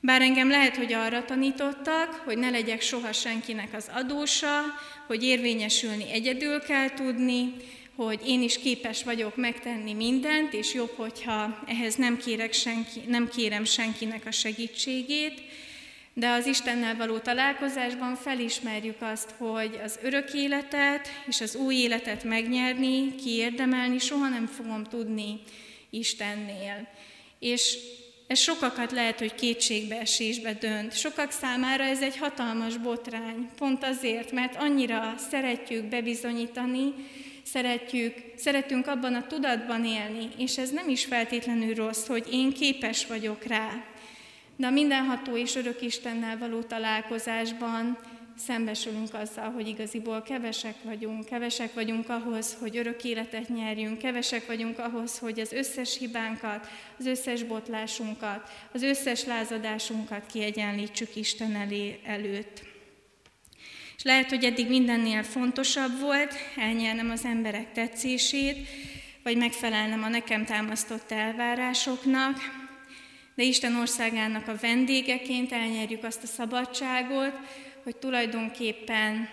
Bár 0.00 0.22
engem 0.22 0.48
lehet, 0.48 0.76
hogy 0.76 0.92
arra 0.92 1.24
tanítottak, 1.24 2.14
hogy 2.14 2.38
ne 2.38 2.50
legyek 2.50 2.80
soha 2.80 3.12
senkinek 3.12 3.74
az 3.74 3.90
adósa, 3.94 4.60
hogy 5.06 5.24
érvényesülni 5.24 6.12
egyedül 6.12 6.60
kell 6.60 6.90
tudni, 6.90 7.54
hogy 7.96 8.20
én 8.26 8.42
is 8.42 8.58
képes 8.58 9.04
vagyok 9.04 9.36
megtenni 9.36 9.92
mindent, 9.92 10.52
és 10.52 10.74
jobb, 10.74 10.92
hogyha 10.96 11.62
ehhez 11.66 11.94
nem, 11.94 12.16
kérek 12.16 12.52
senki, 12.52 13.00
nem 13.06 13.28
kérem 13.28 13.64
senkinek 13.64 14.26
a 14.26 14.30
segítségét, 14.30 15.42
de 16.18 16.28
az 16.28 16.46
Istennel 16.46 16.96
való 16.96 17.18
találkozásban 17.18 18.14
felismerjük 18.14 19.02
azt, 19.02 19.34
hogy 19.36 19.80
az 19.84 19.98
örök 20.02 20.34
életet 20.34 21.08
és 21.26 21.40
az 21.40 21.54
új 21.54 21.74
életet 21.74 22.24
megnyerni, 22.24 23.14
kiérdemelni 23.14 23.98
soha 23.98 24.28
nem 24.28 24.46
fogom 24.46 24.84
tudni 24.84 25.40
Istennél. 25.90 26.88
És 27.38 27.78
ez 28.26 28.38
sokakat 28.38 28.92
lehet, 28.92 29.18
hogy 29.18 29.34
kétségbeesésbe 29.34 30.52
dönt. 30.52 30.96
Sokak 30.96 31.30
számára 31.30 31.84
ez 31.84 32.02
egy 32.02 32.16
hatalmas 32.16 32.76
botrány, 32.76 33.48
pont 33.56 33.84
azért, 33.84 34.32
mert 34.32 34.56
annyira 34.56 35.14
szeretjük 35.30 35.84
bebizonyítani, 35.84 36.94
szeretjük, 37.44 38.14
szeretünk 38.36 38.86
abban 38.86 39.14
a 39.14 39.26
tudatban 39.26 39.84
élni, 39.84 40.28
és 40.36 40.58
ez 40.58 40.70
nem 40.70 40.88
is 40.88 41.04
feltétlenül 41.04 41.74
rossz, 41.74 42.06
hogy 42.06 42.26
én 42.32 42.52
képes 42.52 43.06
vagyok 43.06 43.44
rá. 43.44 43.84
De 44.58 44.66
a 44.66 44.70
mindenható 44.70 45.36
és 45.36 45.54
örök 45.54 45.82
Istennel 45.82 46.38
való 46.38 46.62
találkozásban 46.62 47.98
szembesülünk 48.38 49.14
azzal, 49.14 49.50
hogy 49.50 49.68
igaziból 49.68 50.22
kevesek 50.22 50.74
vagyunk, 50.82 51.24
kevesek 51.24 51.74
vagyunk 51.74 52.08
ahhoz, 52.08 52.56
hogy 52.60 52.76
örök 52.76 53.04
életet 53.04 53.48
nyerjünk, 53.48 53.98
kevesek 53.98 54.46
vagyunk 54.46 54.78
ahhoz, 54.78 55.18
hogy 55.18 55.40
az 55.40 55.52
összes 55.52 55.98
hibánkat, 55.98 56.68
az 56.98 57.06
összes 57.06 57.42
botlásunkat, 57.42 58.50
az 58.72 58.82
összes 58.82 59.24
lázadásunkat 59.24 60.26
kiegyenlítsük 60.32 61.16
Isten 61.16 61.54
elé 61.54 62.00
előtt. 62.04 62.62
És 63.96 64.02
lehet, 64.02 64.28
hogy 64.28 64.44
eddig 64.44 64.68
mindennél 64.68 65.22
fontosabb 65.22 66.00
volt 66.00 66.34
elnyernem 66.56 67.10
az 67.10 67.24
emberek 67.24 67.72
tetszését, 67.72 68.68
vagy 69.22 69.36
megfelelnem 69.36 70.02
a 70.02 70.08
nekem 70.08 70.44
támasztott 70.44 71.10
elvárásoknak, 71.10 72.36
de 73.38 73.44
Isten 73.44 73.76
országának 73.76 74.48
a 74.48 74.56
vendégeként 74.60 75.52
elnyerjük 75.52 76.04
azt 76.04 76.22
a 76.22 76.26
szabadságot, 76.26 77.32
hogy 77.82 77.96
tulajdonképpen 77.96 79.28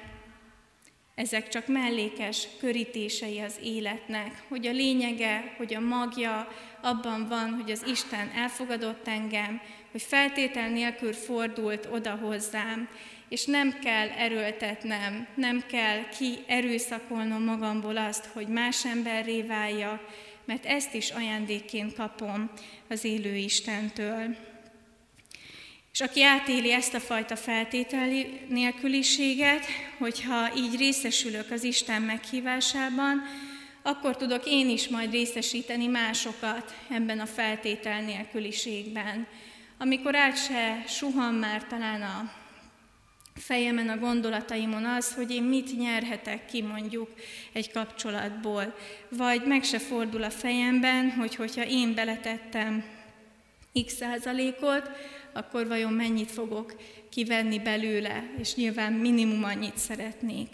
ezek 1.15 1.48
csak 1.48 1.68
mellékes 1.68 2.48
körítései 2.60 3.39
az 3.39 3.56
életnek, 3.63 4.44
hogy 4.48 4.68
a 4.68 4.72
lényege, 4.72 5.54
hogy 5.58 5.74
a 5.74 5.80
magja 5.80 6.48
abban 6.82 7.28
van, 7.28 7.54
hogy 7.54 7.72
az 7.72 7.84
Isten 7.88 8.32
elfogadott 8.36 9.08
engem, 9.08 9.62
hogy 9.91 10.02
feltétel 10.02 10.70
nélkül 10.70 11.13
fordult 11.13 11.88
oda 11.91 12.15
hozzám, 12.15 12.89
és 13.30 13.46
nem 13.46 13.80
kell 13.80 14.10
erőltetnem, 14.10 15.28
nem 15.36 15.63
kell 15.68 16.10
ki 16.18 16.38
erőszakolnom 16.48 17.44
magamból 17.44 17.98
azt, 17.98 18.26
hogy 18.26 18.48
más 18.48 18.86
emberré 18.86 19.41
váljak, 19.41 20.02
mert 20.45 20.65
ezt 20.65 20.93
is 20.93 21.10
ajándékként 21.10 21.93
kapom 21.93 22.51
az 22.89 23.03
élő 23.03 23.36
Istentől. 23.36 24.36
És 25.93 26.01
aki 26.01 26.23
átéli 26.23 26.71
ezt 26.71 26.93
a 26.93 26.99
fajta 26.99 27.36
feltételi 27.36 28.39
nélküliséget, 28.49 29.65
hogyha 29.97 30.55
így 30.55 30.77
részesülök 30.77 31.51
az 31.51 31.63
Isten 31.63 32.01
meghívásában, 32.01 33.21
akkor 33.81 34.17
tudok 34.17 34.45
én 34.45 34.69
is 34.69 34.88
majd 34.88 35.12
részesíteni 35.12 35.88
másokat 35.88 36.75
ebben 36.89 37.19
a 37.19 37.25
feltétel 37.25 38.01
nélküliségben. 38.01 39.27
Amikor 39.77 40.15
át 40.15 40.38
se 40.38 40.84
suhan 40.88 41.34
már 41.34 41.63
talán 41.67 42.01
a 42.01 42.31
fejemen, 43.39 43.89
a 43.89 43.98
gondolataimon 43.98 44.86
az, 44.86 45.13
hogy 45.13 45.32
én 45.32 45.43
mit 45.43 45.78
nyerhetek 45.78 46.45
ki 46.45 46.62
mondjuk 46.62 47.10
egy 47.54 47.71
kapcsolatból, 47.71 48.76
vagy 49.10 49.41
meg 49.45 49.63
se 49.63 49.80
fordul 49.80 50.24
a 50.24 50.30
fejemben, 50.30 51.12
hogy 51.12 51.36
hogyha 51.36 51.65
én 51.65 51.93
beletettem 51.93 52.84
x 53.86 53.93
százalékot, 53.93 54.89
akkor 55.34 55.67
vajon 55.67 55.93
mennyit 55.93 56.32
fogok 56.32 56.76
kivenni 57.10 57.60
belőle, 57.60 58.24
és 58.39 58.56
nyilván 58.56 58.93
minimum 58.93 59.43
annyit 59.43 59.78
szeretnék. 59.78 60.50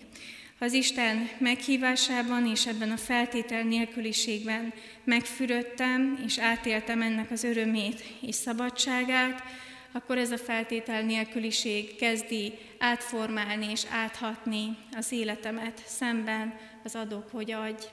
Az 0.60 0.74
Isten 0.74 1.30
meghívásában 1.38 2.48
és 2.48 2.68
ebben 2.68 2.92
a 2.92 2.98
feltétel 2.98 3.64
nélküliségben 3.64 4.74
megfürödtem, 5.04 6.20
és 6.26 6.40
átéltem 6.40 7.02
ennek 7.02 7.32
az 7.32 7.44
örömét 7.44 8.04
és 8.22 8.36
szabadságát, 8.36 9.44
akkor 9.92 10.18
ez 10.18 10.32
a 10.32 10.38
feltétel 10.38 11.02
nélküliség 11.02 11.96
kezdi 11.96 12.54
átformálni 12.80 13.72
és 13.72 13.84
áthatni 13.92 14.78
az 14.98 15.12
életemet 15.12 15.82
szemben 15.86 16.54
az 16.84 16.96
adok, 16.96 17.30
hogy 17.32 17.52
adj 17.52 17.86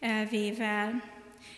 elvével. 0.00 1.02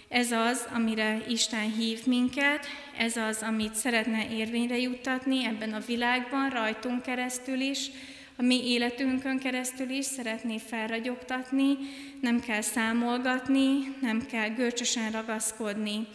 Ez 0.09 0.33
az, 0.33 0.69
amire 0.75 1.19
Isten 1.29 1.73
hív 1.73 2.07
minket, 2.07 2.67
ez 2.99 3.17
az, 3.17 3.43
amit 3.43 3.75
szeretne 3.75 4.31
érvényre 4.31 4.79
juttatni 4.79 5.45
ebben 5.45 5.73
a 5.73 5.81
világban, 5.87 6.51
rajtunk 6.51 7.03
keresztül 7.03 7.61
is, 7.61 7.91
a 8.39 8.43
mi 8.43 8.71
életünkön 8.71 9.39
keresztül 9.39 9.91
is 9.91 10.05
szeretné 10.05 10.59
felragyogtatni, 10.59 11.77
nem 12.21 12.41
kell 12.41 12.61
számolgatni, 12.61 13.97
nem 14.01 14.27
kell 14.27 14.49
görcsösen 14.49 15.11
ragaszkodni 15.11 16.07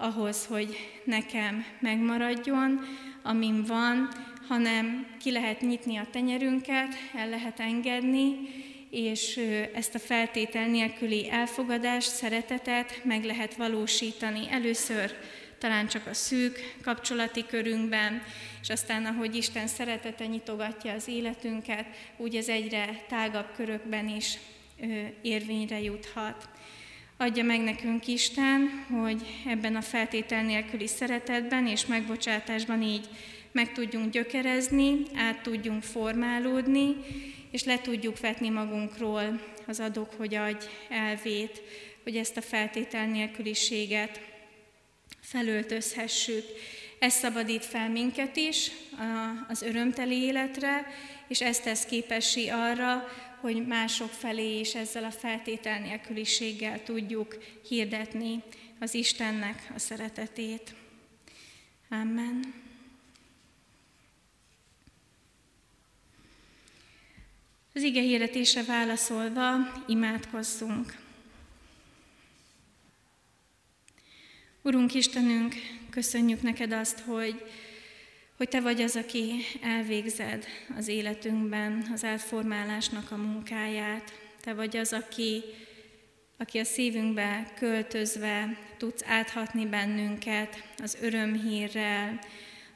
ahhoz, 0.00 0.46
hogy 0.46 0.76
nekem 1.04 1.64
megmaradjon, 1.80 2.80
amin 3.22 3.64
van, 3.64 4.08
hanem 4.48 5.06
ki 5.20 5.30
lehet 5.30 5.60
nyitni 5.60 5.96
a 5.96 6.06
tenyerünket, 6.10 6.94
el 7.14 7.28
lehet 7.28 7.60
engedni, 7.60 8.36
és 8.90 9.40
ezt 9.74 9.94
a 9.94 9.98
feltétel 9.98 10.66
nélküli 10.66 11.30
elfogadást, 11.30 12.10
szeretetet 12.10 13.04
meg 13.04 13.24
lehet 13.24 13.54
valósítani. 13.54 14.46
Először 14.50 15.16
talán 15.58 15.86
csak 15.86 16.06
a 16.06 16.14
szűk 16.14 16.76
kapcsolati 16.82 17.46
körünkben, 17.46 18.22
és 18.62 18.68
aztán, 18.68 19.06
ahogy 19.06 19.36
Isten 19.36 19.66
szeretete 19.66 20.26
nyitogatja 20.26 20.92
az 20.92 21.08
életünket, 21.08 21.86
úgy 22.16 22.36
ez 22.36 22.48
egyre 22.48 23.04
tágabb 23.08 23.46
körökben 23.56 24.08
is 24.08 24.38
érvényre 25.22 25.80
juthat. 25.80 26.48
Adja 27.22 27.44
meg 27.44 27.60
nekünk 27.60 28.06
Isten, 28.06 28.86
hogy 29.00 29.22
ebben 29.46 29.76
a 29.76 29.80
feltétel 29.80 30.42
nélküli 30.42 30.86
szeretetben 30.86 31.66
és 31.66 31.86
megbocsátásban 31.86 32.82
így 32.82 33.08
meg 33.52 33.72
tudjunk 33.72 34.12
gyökerezni, 34.12 35.02
át 35.14 35.42
tudjunk 35.42 35.82
formálódni, 35.82 36.96
és 37.50 37.64
le 37.64 37.80
tudjuk 37.80 38.20
vetni 38.20 38.48
magunkról 38.48 39.40
az 39.66 39.80
adok, 39.80 40.12
hogy 40.16 40.34
adj 40.34 40.64
elvét, 40.88 41.62
hogy 42.02 42.16
ezt 42.16 42.36
a 42.36 42.42
feltétel 42.42 43.06
nélküliséget 43.06 44.20
felöltözhessük. 45.20 46.44
Ez 46.98 47.12
szabadít 47.12 47.64
fel 47.64 47.88
minket 47.88 48.36
is 48.36 48.70
az 49.48 49.62
örömteli 49.62 50.22
életre, 50.22 50.86
és 51.28 51.40
ezt 51.40 51.62
tesz 51.62 51.84
képessé 51.84 52.48
arra, 52.48 53.08
hogy 53.40 53.66
mások 53.66 54.10
felé 54.10 54.58
is 54.58 54.74
ezzel 54.74 55.04
a 55.04 55.10
feltétel 55.10 55.80
nélküliséggel 55.80 56.82
tudjuk 56.82 57.36
hirdetni 57.68 58.42
az 58.78 58.94
Istennek 58.94 59.70
a 59.74 59.78
szeretetét. 59.78 60.74
Amen. 61.88 62.54
Az 67.74 67.82
ige 67.82 68.00
hirdetése 68.00 68.64
válaszolva 68.64 69.72
imádkozzunk. 69.86 70.96
Urunk 74.62 74.94
Istenünk, 74.94 75.54
köszönjük 75.90 76.42
neked 76.42 76.72
azt, 76.72 76.98
hogy, 76.98 77.42
hogy 78.40 78.48
Te 78.48 78.60
vagy 78.60 78.80
az, 78.80 78.96
aki 78.96 79.32
elvégzed 79.62 80.46
az 80.76 80.88
életünkben 80.88 81.88
az 81.92 82.04
átformálásnak 82.04 83.10
a 83.10 83.16
munkáját. 83.16 84.12
Te 84.40 84.54
vagy 84.54 84.76
az, 84.76 84.92
aki, 84.92 85.42
aki 86.38 86.58
a 86.58 86.64
szívünkbe 86.64 87.52
költözve 87.58 88.56
tudsz 88.76 89.02
áthatni 89.06 89.66
bennünket 89.66 90.64
az 90.82 90.96
örömhírrel, 91.00 92.18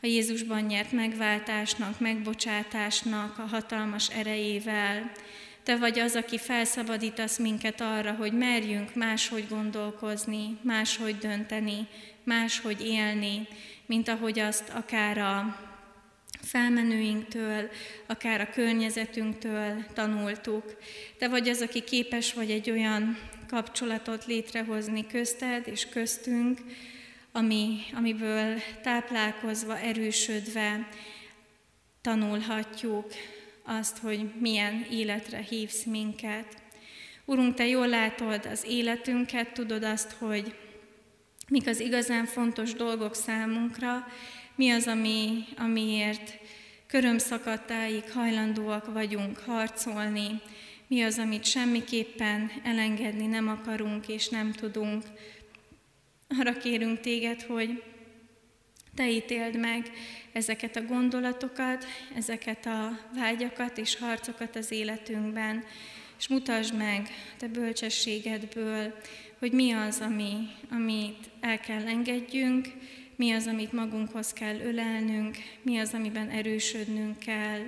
a 0.03 0.07
Jézusban 0.07 0.61
nyert 0.61 0.92
megváltásnak, 0.92 2.00
megbocsátásnak 2.00 3.38
a 3.38 3.46
hatalmas 3.46 4.09
erejével. 4.09 5.12
Te 5.64 5.77
vagy 5.77 5.98
az, 5.98 6.14
aki 6.14 6.38
felszabadítasz 6.38 7.38
minket 7.38 7.81
arra, 7.81 8.12
hogy 8.12 8.33
merjünk 8.33 8.94
máshogy 8.94 9.48
gondolkozni, 9.48 10.59
máshogy 10.62 11.18
dönteni, 11.18 11.87
máshogy 12.24 12.87
élni, 12.87 13.48
mint 13.87 14.09
ahogy 14.09 14.38
azt 14.38 14.68
akár 14.68 15.18
a 15.18 15.61
felmenőinktől, 16.42 17.70
akár 18.07 18.40
a 18.40 18.50
környezetünktől 18.50 19.85
tanultuk. 19.94 20.77
Te 21.18 21.29
vagy 21.29 21.48
az, 21.48 21.61
aki 21.61 21.85
képes 21.85 22.33
vagy 22.33 22.50
egy 22.50 22.70
olyan 22.70 23.18
kapcsolatot 23.48 24.27
létrehozni 24.27 25.07
közted 25.07 25.66
és 25.66 25.88
köztünk, 25.88 26.59
ami, 27.33 27.81
amiből 27.94 28.61
táplálkozva, 28.83 29.79
erősödve 29.79 30.88
tanulhatjuk 32.00 33.07
azt, 33.64 33.98
hogy 33.98 34.31
milyen 34.38 34.87
életre 34.90 35.38
hívsz 35.38 35.85
minket. 35.85 36.62
Urunk, 37.24 37.55
Te 37.55 37.66
jól 37.66 37.88
látod 37.88 38.46
az 38.46 38.64
életünket, 38.68 39.53
tudod 39.53 39.83
azt, 39.83 40.12
hogy 40.12 40.55
mik 41.48 41.66
az 41.66 41.81
igazán 41.81 42.24
fontos 42.24 42.72
dolgok 42.72 43.14
számunkra, 43.14 44.07
mi 44.55 44.70
az, 44.70 44.87
ami, 44.87 45.44
amiért 45.57 46.38
körömszakadtáig 46.87 48.11
hajlandóak 48.12 48.92
vagyunk 48.92 49.38
harcolni, 49.38 50.40
mi 50.87 51.03
az, 51.03 51.18
amit 51.18 51.44
semmiképpen 51.44 52.50
elengedni 52.64 53.27
nem 53.27 53.48
akarunk 53.48 54.09
és 54.09 54.29
nem 54.29 54.53
tudunk. 54.53 55.05
Arra 56.38 56.53
kérünk 56.53 57.00
téged, 57.00 57.42
hogy 57.42 57.83
te 58.94 59.11
ítéld 59.11 59.59
meg 59.59 59.90
ezeket 60.33 60.76
a 60.76 60.85
gondolatokat, 60.85 61.87
ezeket 62.16 62.66
a 62.66 62.98
vágyakat 63.14 63.78
és 63.78 63.96
harcokat 63.96 64.57
az 64.57 64.70
életünkben, 64.70 65.64
és 66.18 66.28
mutasd 66.28 66.76
meg 66.76 67.09
te 67.38 67.48
bölcsességedből, 67.48 68.94
hogy 69.38 69.52
mi 69.52 69.72
az, 69.72 70.00
ami, 70.00 70.48
amit 70.70 71.30
el 71.40 71.61
kell 71.61 71.87
engedjünk, 71.87 72.68
mi 73.16 73.33
az, 73.33 73.46
amit 73.46 73.72
magunkhoz 73.72 74.33
kell 74.33 74.61
ölelnünk, 74.61 75.37
mi 75.62 75.78
az, 75.78 75.94
amiben 75.94 76.28
erősödnünk 76.28 77.18
kell. 77.18 77.61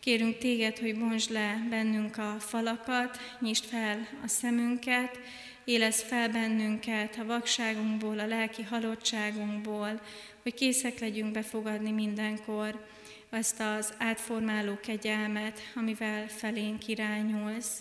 Kérünk 0.00 0.38
téged, 0.38 0.78
hogy 0.78 0.98
bontsd 0.98 1.30
le 1.30 1.66
bennünk 1.70 2.16
a 2.16 2.36
falakat, 2.38 3.18
nyisd 3.40 3.64
fel 3.64 4.08
a 4.24 4.28
szemünket, 4.28 5.20
élesz 5.64 6.02
fel 6.02 6.28
bennünket 6.28 7.18
a 7.18 7.24
vakságunkból, 7.24 8.18
a 8.18 8.26
lelki 8.26 8.62
halottságunkból, 8.62 10.00
hogy 10.46 10.54
készek 10.54 10.98
legyünk 10.98 11.32
befogadni 11.32 11.90
mindenkor 11.90 12.86
azt 13.30 13.60
az 13.60 13.92
átformáló 13.98 14.78
kegyelmet, 14.80 15.60
amivel 15.74 16.28
felénk 16.28 16.88
irányulsz. 16.88 17.80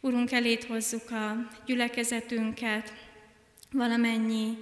Urunk, 0.00 0.32
elét 0.32 0.64
hozzuk 0.64 1.10
a 1.10 1.48
gyülekezetünket, 1.66 2.92
valamennyi 3.72 4.58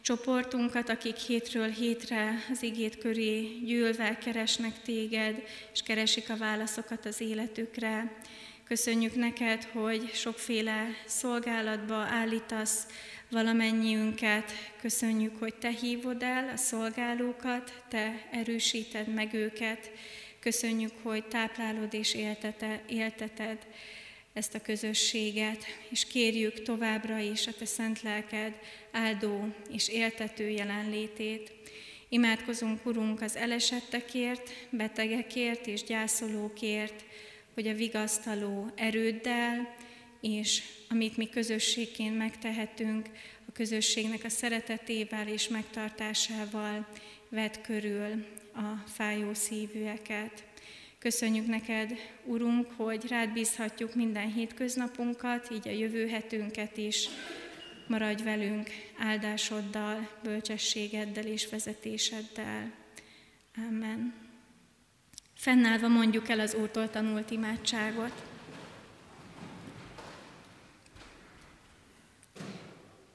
csoportunkat, 0.00 0.88
akik 0.88 1.16
hétről 1.16 1.68
hétre 1.68 2.44
az 2.50 2.62
igét 2.62 2.98
köré 2.98 3.60
gyűlve 3.64 4.18
keresnek 4.18 4.82
téged, 4.82 5.42
és 5.72 5.82
keresik 5.82 6.30
a 6.30 6.36
válaszokat 6.36 7.06
az 7.06 7.20
életükre. 7.20 8.16
Köszönjük 8.64 9.14
neked, 9.14 9.64
hogy 9.64 10.10
sokféle 10.14 10.86
szolgálatba 11.06 11.94
állítasz 11.94 12.86
valamennyiünket. 13.30 14.52
Köszönjük, 14.80 15.38
hogy 15.38 15.54
te 15.54 15.68
hívod 15.68 16.22
el 16.22 16.48
a 16.48 16.56
szolgálókat, 16.56 17.82
te 17.88 18.28
erősíted 18.30 19.14
meg 19.14 19.34
őket. 19.34 19.90
Köszönjük, 20.40 20.92
hogy 21.02 21.24
táplálod 21.24 21.94
és 21.94 22.14
éltete, 22.14 22.82
élteted 22.88 23.58
ezt 24.32 24.54
a 24.54 24.62
közösséget, 24.62 25.64
és 25.88 26.04
kérjük 26.04 26.62
továbbra 26.62 27.18
is 27.18 27.46
a 27.46 27.52
Te 27.58 27.64
szent 27.64 28.02
lelked 28.02 28.52
áldó 28.92 29.54
és 29.72 29.88
éltető 29.88 30.48
jelenlétét. 30.48 31.52
Imádkozunk, 32.08 32.86
Urunk, 32.86 33.20
az 33.20 33.36
elesettekért, 33.36 34.50
betegekért 34.70 35.66
és 35.66 35.82
gyászolókért, 35.82 37.04
hogy 37.54 37.66
a 37.68 37.74
vigasztaló 37.74 38.70
erőddel, 38.74 39.74
és 40.20 40.62
amit 40.88 41.16
mi 41.16 41.28
közösségként 41.28 42.18
megtehetünk, 42.18 43.08
a 43.48 43.52
közösségnek 43.52 44.24
a 44.24 44.28
szeretetével 44.28 45.28
és 45.28 45.48
megtartásával 45.48 46.86
vedd 47.28 47.62
körül 47.62 48.26
a 48.54 48.88
fájó 48.88 49.34
szívűeket. 49.34 50.44
Köszönjük 50.98 51.46
neked, 51.46 51.92
Urunk, 52.24 52.70
hogy 52.76 53.06
rád 53.08 53.32
bízhatjuk 53.32 53.94
minden 53.94 54.32
hétköznapunkat, 54.32 55.50
így 55.52 55.68
a 55.68 55.70
jövő 55.70 56.08
hetünket 56.08 56.76
is. 56.76 57.08
Maradj 57.86 58.22
velünk 58.22 58.70
áldásoddal, 58.98 60.10
bölcsességeddel 60.22 61.26
és 61.26 61.48
vezetéseddel. 61.48 62.72
Amen. 63.56 64.14
Fennállva 65.34 65.88
mondjuk 65.88 66.28
el 66.28 66.40
az 66.40 66.54
Úrtól 66.54 66.90
tanult 66.90 67.30
imádságot. 67.30 68.37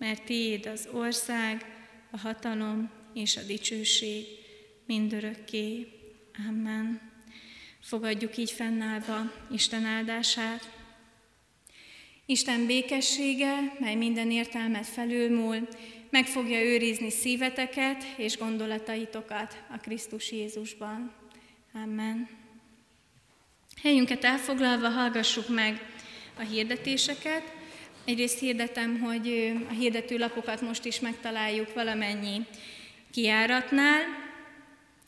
mert 0.00 0.24
Tiéd 0.24 0.66
az 0.66 0.88
ország, 0.92 1.64
a 2.10 2.18
hatalom 2.18 2.90
és 3.14 3.36
a 3.36 3.42
dicsőség 3.42 4.26
mindörökké. 4.86 5.86
Amen. 6.48 7.00
Fogadjuk 7.80 8.36
így 8.36 8.50
fennállva 8.50 9.32
Isten 9.52 9.84
áldását. 9.84 10.70
Isten 12.26 12.66
békessége, 12.66 13.76
mely 13.78 13.94
minden 13.94 14.30
értelmet 14.30 14.86
felülmúl, 14.86 15.68
meg 16.10 16.26
fogja 16.26 16.62
őrizni 16.62 17.10
szíveteket 17.10 18.04
és 18.16 18.38
gondolataitokat 18.38 19.62
a 19.70 19.76
Krisztus 19.76 20.32
Jézusban. 20.32 21.12
Amen. 21.72 22.28
Helyünket 23.82 24.24
elfoglalva 24.24 24.88
hallgassuk 24.88 25.48
meg 25.48 25.80
a 26.38 26.42
hirdetéseket. 26.42 27.58
Egyrészt 28.04 28.38
hirdetem, 28.38 29.00
hogy 29.00 29.52
a 29.68 29.72
hirdetőlapokat 29.72 30.60
most 30.60 30.84
is 30.84 31.00
megtaláljuk 31.00 31.74
valamennyi 31.74 32.40
kiáratnál, 33.12 34.00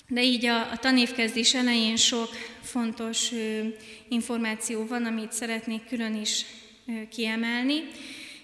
de 0.08 0.22
így 0.22 0.46
a, 0.46 0.70
a 0.70 0.76
tanévkezdés 0.76 1.54
elején 1.54 1.96
sok 1.96 2.28
fontos 2.62 3.32
ö, 3.32 3.60
információ 4.08 4.86
van, 4.86 5.04
amit 5.04 5.32
szeretnék 5.32 5.86
külön 5.88 6.14
is 6.14 6.44
ö, 6.88 6.92
kiemelni. 7.08 7.82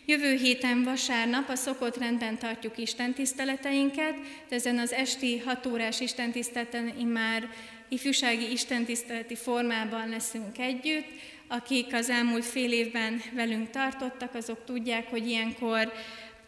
Jövő 0.07 0.37
héten 0.37 0.83
vasárnap 0.83 1.49
a 1.49 1.55
szokott 1.55 1.97
rendben 1.97 2.39
tartjuk 2.39 2.79
istentiszteleteinket, 2.79 4.15
de 4.49 4.55
ezen 4.57 4.79
az 4.79 4.93
esti 4.93 5.39
6 5.39 5.67
órás 5.67 6.01
istentiszteleten 6.01 6.85
már 6.85 7.49
ifjúsági 7.89 8.53
istentiszteleti 8.53 9.35
formában 9.35 10.09
leszünk 10.09 10.59
együtt. 10.59 11.07
Akik 11.49 11.95
az 11.95 12.11
elmúlt 12.11 12.45
fél 12.45 12.73
évben 12.73 13.23
velünk 13.33 13.71
tartottak, 13.71 14.35
azok 14.35 14.65
tudják, 14.65 15.11
hogy 15.11 15.29
ilyenkor 15.29 15.93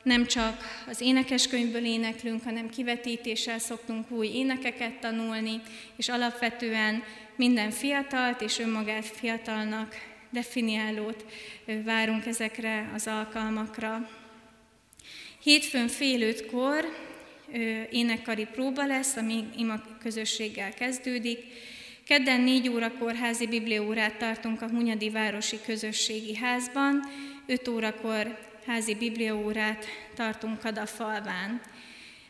nem 0.03 0.27
csak 0.27 0.85
az 0.89 1.01
énekeskönyvből 1.01 1.85
éneklünk, 1.85 2.45
hanem 2.45 2.69
kivetítéssel 2.69 3.59
szoktunk 3.59 4.11
új 4.11 4.27
énekeket 4.27 5.01
tanulni, 5.01 5.61
és 5.97 6.09
alapvetően 6.09 7.03
minden 7.37 7.71
fiatalt 7.71 8.41
és 8.41 8.59
önmagát 8.59 9.07
fiatalnak 9.07 9.95
definiálót 10.31 11.25
várunk 11.85 12.27
ezekre 12.27 12.91
az 12.95 13.07
alkalmakra. 13.07 14.09
Hétfőn 15.43 15.89
fél 15.89 16.23
ötkor 16.23 16.85
énekkari 17.91 18.45
próba 18.45 18.87
lesz, 18.87 19.17
ami 19.17 19.45
ima 19.57 19.83
közösséggel 20.01 20.75
kezdődik. 20.75 21.39
Kedden 22.11 22.40
négy 22.40 22.68
órakor 22.68 23.14
házi 23.14 23.46
bibliórát 23.46 24.16
tartunk 24.16 24.62
a 24.62 24.68
Hunyadi 24.68 25.11
Városi 25.11 25.61
Közösségi 25.66 26.37
Házban, 26.37 27.03
5 27.46 27.68
órakor 27.68 28.38
házi 28.66 28.94
bibliaórát 28.94 29.85
tartunk 30.14 30.59
Kadafalván. 30.59 31.61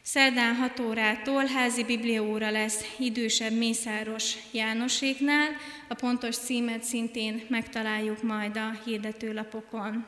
Szerdán 0.02 0.54
6 0.54 0.80
órától 0.80 1.44
házi 1.44 1.84
bibliaóra 1.84 2.50
lesz 2.50 2.84
idősebb 2.98 3.52
Mészáros 3.52 4.34
Jánoséknál, 4.52 5.48
a 5.88 5.94
pontos 5.94 6.36
címet 6.36 6.82
szintén 6.82 7.42
megtaláljuk 7.48 8.22
majd 8.22 8.56
a 8.56 8.80
hirdetőlapokon. 8.84 10.06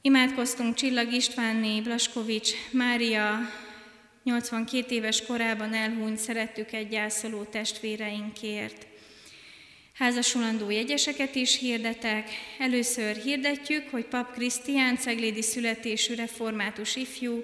Imádkoztunk 0.00 0.74
Csillag 0.74 1.12
Istvánné, 1.12 1.80
Blaskovics, 1.80 2.50
Mária 2.70 3.38
82 4.24 4.94
éves 4.94 5.22
korában 5.22 5.74
elhunyt 5.74 6.18
szerettük 6.18 6.72
egy 6.72 6.88
gyászoló 6.88 7.42
testvéreinkért. 7.42 8.86
Házasulandó 9.92 10.70
jegyeseket 10.70 11.34
is 11.34 11.58
hirdetek. 11.58 12.28
Először 12.58 13.16
hirdetjük, 13.16 13.88
hogy 13.90 14.04
Pap 14.04 14.32
Krisztián 14.32 14.96
ceglédi 14.96 15.42
születésű 15.42 16.14
református 16.14 16.96
ifjú 16.96 17.42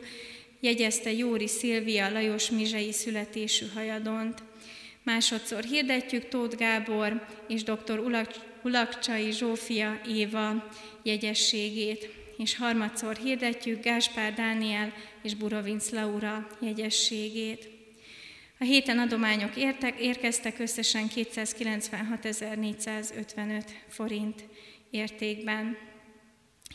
jegyezte 0.60 1.12
Jóri 1.12 1.48
Szilvia 1.48 2.10
Lajos 2.10 2.50
Mizsei 2.50 2.92
születésű 2.92 3.66
hajadont. 3.74 4.42
Másodszor 5.02 5.64
hirdetjük 5.64 6.28
Tóth 6.28 6.56
Gábor 6.56 7.26
és 7.48 7.62
dr. 7.62 8.24
Ulakcsai 8.62 9.32
Zsófia 9.32 10.00
Éva 10.08 10.68
jegyességét, 11.02 12.08
és 12.38 12.56
harmadszor 12.56 13.16
hirdetjük 13.16 13.82
Gáspár 13.82 14.34
Dániel 14.34 14.92
és 15.22 15.34
Burovinc 15.34 15.90
Laura 15.90 16.46
jegyességét. 16.60 17.68
A 18.58 18.64
héten 18.64 18.98
adományok 18.98 19.56
értek, 19.56 20.00
érkeztek 20.00 20.58
összesen 20.58 21.08
296.455 21.14 23.64
forint 23.88 24.44
értékben. 24.90 25.76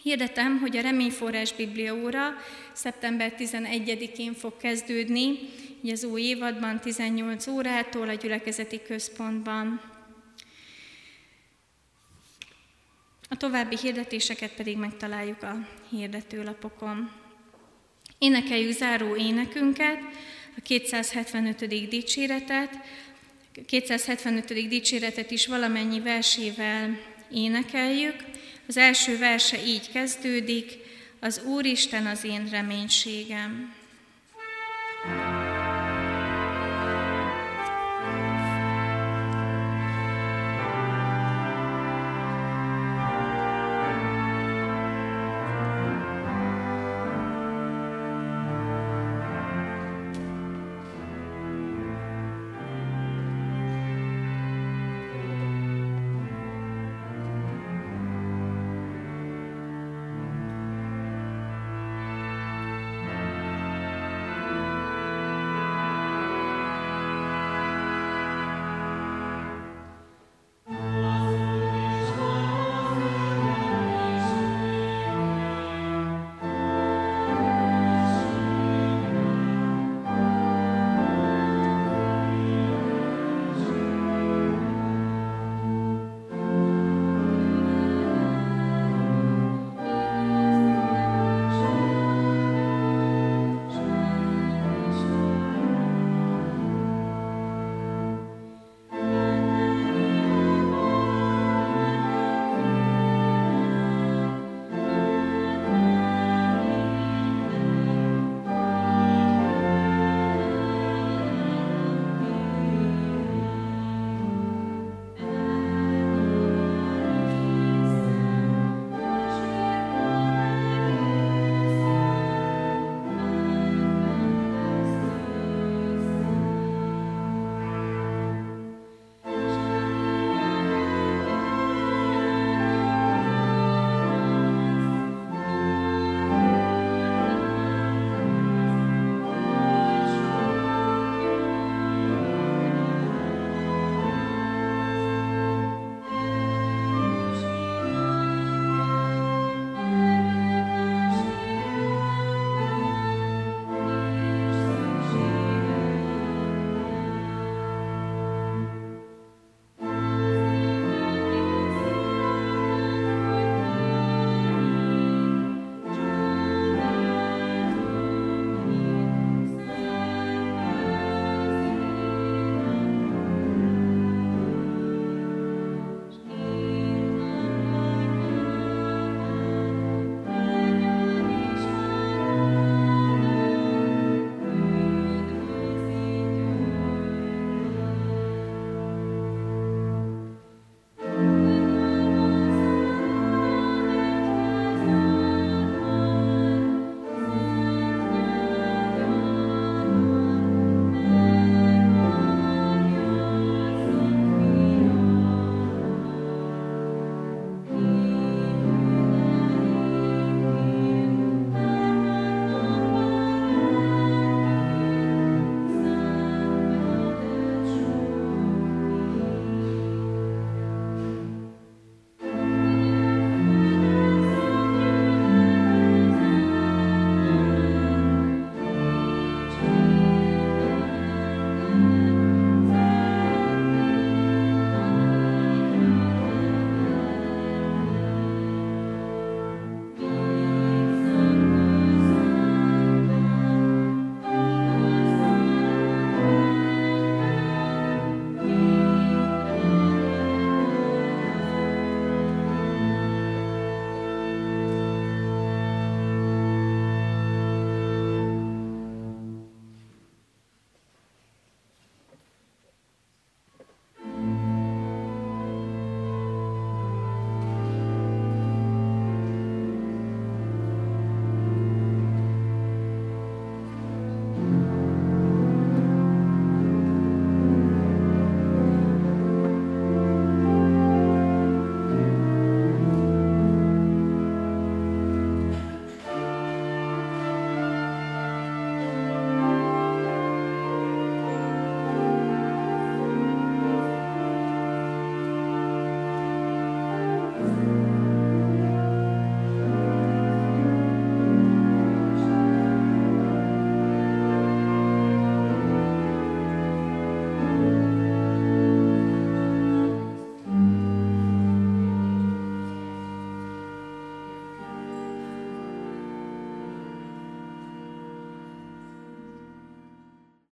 Hirdetem, 0.01 0.59
hogy 0.59 0.77
a 0.77 0.81
Reményforrás 0.81 1.53
Bibliaóra 1.53 2.33
szeptember 2.73 3.33
11-én 3.37 4.33
fog 4.33 4.57
kezdődni, 4.57 5.39
így 5.81 5.91
az 5.91 6.03
új 6.03 6.21
évadban 6.21 6.79
18 6.79 7.47
órától 7.47 8.09
a 8.09 8.13
gyülekezeti 8.13 8.81
központban. 8.81 9.92
A 13.33 13.37
további 13.37 13.77
hirdetéseket 13.81 14.51
pedig 14.51 14.77
megtaláljuk 14.77 15.43
a 15.43 15.67
hirdetőlapokon. 15.89 17.11
Énekeljük 18.17 18.71
záró 18.71 19.15
énekünket, 19.15 19.99
a 20.57 20.61
275. 20.61 21.67
dicséretet. 21.89 22.73
A 23.55 23.59
275. 23.65 24.67
dicséretet 24.67 25.31
is 25.31 25.47
valamennyi 25.47 25.99
versével 25.99 26.99
énekeljük. 27.31 28.15
Az 28.67 28.77
első 28.77 29.17
verse 29.17 29.65
így 29.65 29.91
kezdődik, 29.91 30.77
az 31.19 31.41
Úristen 31.45 32.05
az 32.05 32.23
én 32.23 32.47
reménységem. 32.49 33.73